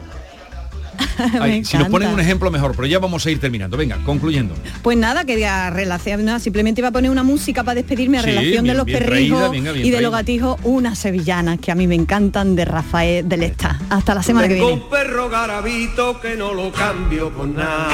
[1.41, 3.77] Ay, si nos ponen un ejemplo mejor, pero ya vamos a ir terminando.
[3.77, 4.53] Venga, concluyendo.
[4.81, 8.21] Pues nada, que a relación, nada, simplemente iba a poner una música para despedirme a
[8.21, 11.87] Sí, relación bien- de los perrijos y de los gatijos, unas sevillanas que a mí
[11.87, 13.79] me encantan de Rafael del Esta.
[13.89, 14.81] Hasta la semana que Tengo viene.
[14.83, 17.89] un perro garabito que no lo cambio por nada.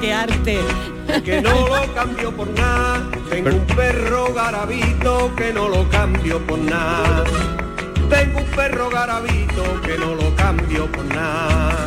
[0.00, 0.58] ¡Qué arte!
[1.24, 3.08] Que no lo cambio por nada.
[3.30, 7.24] Tengo un perro garabito que no lo cambio por nada.
[8.08, 11.86] Tengo un perro garabito que no lo cambio por nada.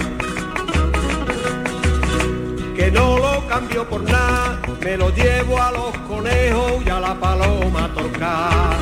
[2.75, 4.59] Que no lo cambio por nada.
[4.81, 8.77] Me lo llevo a los conejos y a la paloma a torcar.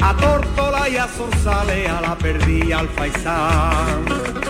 [0.00, 4.49] A tórtola y a zorzales, a la perdí al faisán.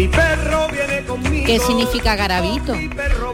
[0.00, 1.44] Mi perro viene conmigo.
[1.44, 2.72] ¿Qué significa garabito?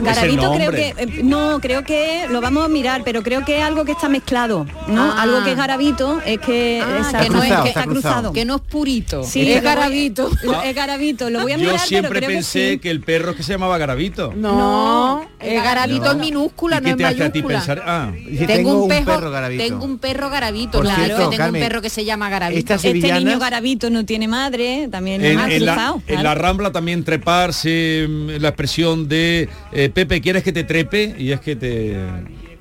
[0.00, 3.62] Garabito creo que eh, no creo que lo vamos a mirar, pero creo que es
[3.62, 5.12] algo que está mezclado, ¿no?
[5.12, 5.22] Ah.
[5.22, 8.32] Algo que es garabito es que Ah, está, que no es- cruzado, que- está cruzado.
[8.32, 10.28] Que no es purito, Sí, es garabito.
[10.42, 12.90] lo- es garabito, lo voy a Yo mirar, siempre pero creo pensé que que, sí.
[12.90, 14.32] el perro es que se llamaba Garabito.
[14.34, 16.10] No, es garabito No.
[16.12, 17.58] en minúscula, ¿Y no en te hace a ti mayúscula.
[17.58, 17.82] pensar?
[17.86, 18.10] Ah,
[18.46, 21.90] tengo, un, perro, tengo un perro garabito, Por claro, cierto, tengo Carmen, un perro que
[21.90, 22.74] se llama garabito.
[22.74, 26.02] Este niño garabito no tiene madre, también la, cruzado.
[26.08, 26.40] en la claro.
[26.72, 31.14] También treparse mm, la expresión de eh, Pepe, ¿quieres que te trepe?
[31.18, 31.96] Y es que te,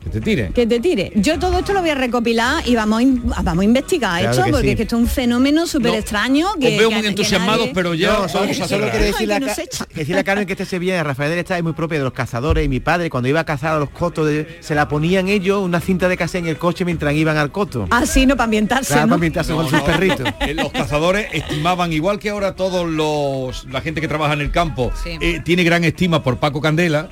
[0.06, 0.52] que te tire.
[0.54, 1.12] Que te tire.
[1.16, 3.04] Yo todo esto lo voy a recopilar y vamos
[3.36, 4.70] a, vamos a investigar Claro esto, que porque sí.
[4.72, 6.48] es que esto es un fenómeno súper extraño.
[6.60, 8.90] Que, Os veo que- muy que entusiasmados, nadie- pero ya No, solo, vamos a solo
[8.92, 9.88] quiero decirle, Ay, a que Ca- nos echa.
[9.94, 12.14] decirle a Carmen que este Sevilla de Rafael del Está es muy propio de los
[12.14, 15.28] cazadores y mi padre cuando iba a cazar a los cotos de- se la ponían
[15.28, 17.88] ellos una cinta de cassette en el coche mientras iban al coto.
[17.90, 18.94] Así no para ambientarse.
[18.94, 19.10] Claro, ¿no?
[19.10, 20.30] para ambientarse con sus perritos.
[20.46, 24.52] Eh, los cazadores estimaban, igual que ahora todos los la gente que trabaja en el
[24.52, 25.18] campo, Sí.
[25.20, 27.10] eh, tiene gran estima por Paco Candela.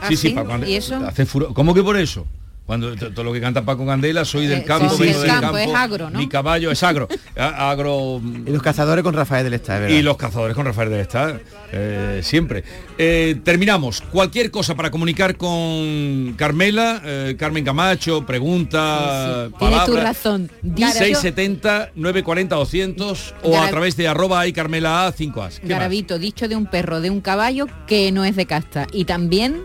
[0.00, 0.30] ¿Ah, sí?
[0.30, 0.70] Paco Candela.
[0.72, 0.96] ¿Y eso?
[1.06, 2.26] Hace furo- ¿Cómo que por eso?
[2.66, 5.30] Cuando todo lo que canta Paco Candela, soy del Eh, campo, sí, vengo el del
[5.30, 6.18] campo, campo, es agro, ¿no?
[6.18, 7.08] mi caballo es agro.
[7.36, 9.94] Agro Y los cazadores con Rafael del Estado, ¿verdad?
[9.94, 11.40] y los cazadores con Rafael del Estado,
[11.72, 12.64] eh, siempre.
[12.96, 14.00] Eh, terminamos.
[14.00, 20.02] Cualquier cosa para comunicar con Carmela, eh, Carmen Camacho, pregunta, Tienes tu palabra.
[20.02, 20.50] razón.
[20.62, 25.56] Dicho- 670 940 200 o a través de arroba y Carmela A 5as.
[25.60, 25.68] ¿Qué más?
[25.68, 28.86] Garabito, dicho de un perro, de un caballo que no es de casta.
[28.90, 29.62] Y también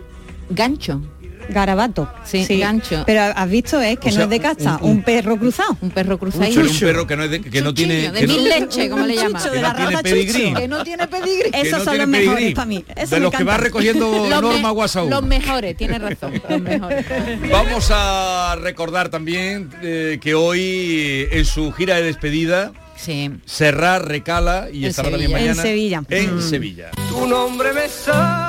[0.50, 1.00] gancho.
[1.48, 2.08] Garabato.
[2.24, 3.02] Sí, gancho.
[3.06, 5.76] Pero has visto, es que O no sea, es de casta, un- un, perro cruzado.
[5.80, 6.44] Un perro cruzado.
[6.48, 8.88] Un, un perro que no, es de- que no tiene de que no- mil leche,
[8.88, 9.32] como le llaman.
[9.42, 10.42] chucho que de no la tiene pedigrí.
[10.44, 10.60] chucho.
[10.60, 11.50] Que no tiene pedigrí.
[11.50, 12.84] que Esos no son los mejores para mí.
[12.94, 15.10] Eso de los que va recogiendo Los Norma Guasaú.
[15.10, 17.04] Los mejores, tiene razón, los mejores.
[17.50, 23.30] Vamos a recordar también eh, que hoy en su gira de despedida Sí.
[23.58, 25.38] Recala y En estará también Sevilla.
[25.38, 26.02] mañana En Sevilla.
[26.10, 26.42] en Mm.
[26.42, 26.90] Sevilla.
[27.08, 28.39] Tu nombre me hierba.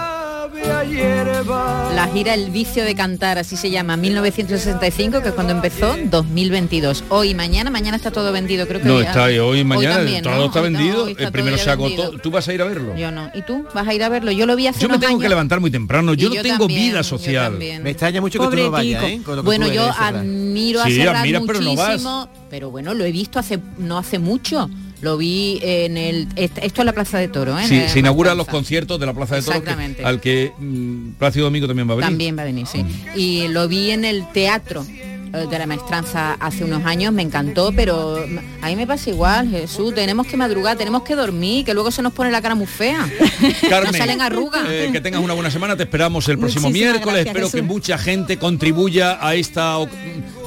[0.54, 7.06] La gira El vicio de cantar, así se llama, 1965, que es cuando empezó, 2022.
[7.10, 9.98] Hoy y mañana, mañana está todo vendido, creo que No ya- está hoy y mañana
[9.98, 10.46] también, todo ¿no?
[10.46, 11.08] está vendido.
[11.08, 12.02] está el todo primero se agotó.
[12.02, 12.22] vendido.
[12.22, 12.98] ¿Tú vas a ir a verlo?
[12.98, 13.32] Yo no.
[13.34, 13.66] ¿Y tú?
[13.74, 14.32] ¿Vas a ir a verlo?
[14.32, 15.22] Yo lo vi hace Yo me unos tengo años.
[15.22, 16.14] que levantar muy temprano.
[16.16, 17.54] Yo, Y no yo tengo también, vida social.
[17.58, 19.22] Me extraña mucho que tú no vayas, ¿eh?
[19.44, 21.88] Bueno, yo admiro a Sí, admiras, pero no vas.
[21.90, 24.70] muchísimo, pero bueno, lo he visto hace no hace mucho.
[25.02, 27.66] Lo vi en el est- esto es la Plaza de Toro, ¿eh?
[27.68, 31.46] Sí, se inauguran los conciertos de la Plaza de Toros, que- al que mm, Plácido
[31.46, 32.10] Domingo también va a venir.
[32.10, 32.86] También va a venir, sí.
[33.16, 34.86] Y lo vi en el teatro
[35.34, 38.24] eh, de la maestranza hace unos años, me encantó, pero
[38.62, 42.02] a mí me pasa igual, Jesús, tenemos que madrugar, tenemos que dormir, que luego se
[42.02, 43.10] nos pone la cara muy fea.
[43.70, 44.66] Carmen, Nos salen arrugas.
[44.70, 47.24] eh, que tengas una buena semana, te esperamos el próximo Muchísimas miércoles.
[47.26, 49.78] gracias, Espero que mucha gente contribuya a esta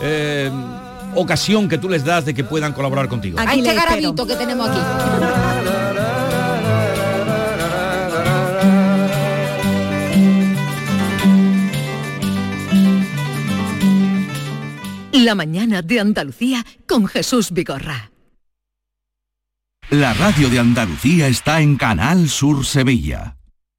[0.02, 0.50] eh,
[1.14, 3.38] ocasión que tú les das de que puedan colaborar contigo.
[3.38, 4.80] A este garabito que tenemos aquí.
[15.12, 18.10] La mañana de Andalucía con Jesús Vigorra.
[19.90, 23.36] La radio de Andalucía está en Canal Sur Sevilla.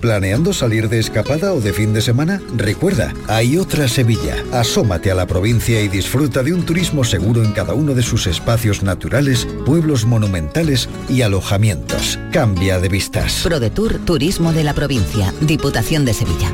[0.00, 2.40] ¿Planeando salir de escapada o de fin de semana?
[2.56, 4.42] Recuerda, hay otra Sevilla.
[4.50, 8.26] Asómate a la provincia y disfruta de un turismo seguro en cada uno de sus
[8.26, 12.18] espacios naturales, pueblos monumentales y alojamientos.
[12.32, 13.42] Cambia de vistas.
[13.44, 16.50] ProDetour Turismo de la Provincia, Diputación de Sevilla.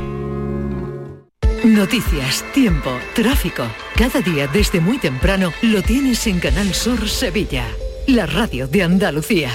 [1.63, 3.63] Noticias, tiempo, tráfico.
[3.95, 7.65] Cada día desde muy temprano lo tienes en Canal Sur Sevilla,
[8.07, 9.51] la radio de Andalucía.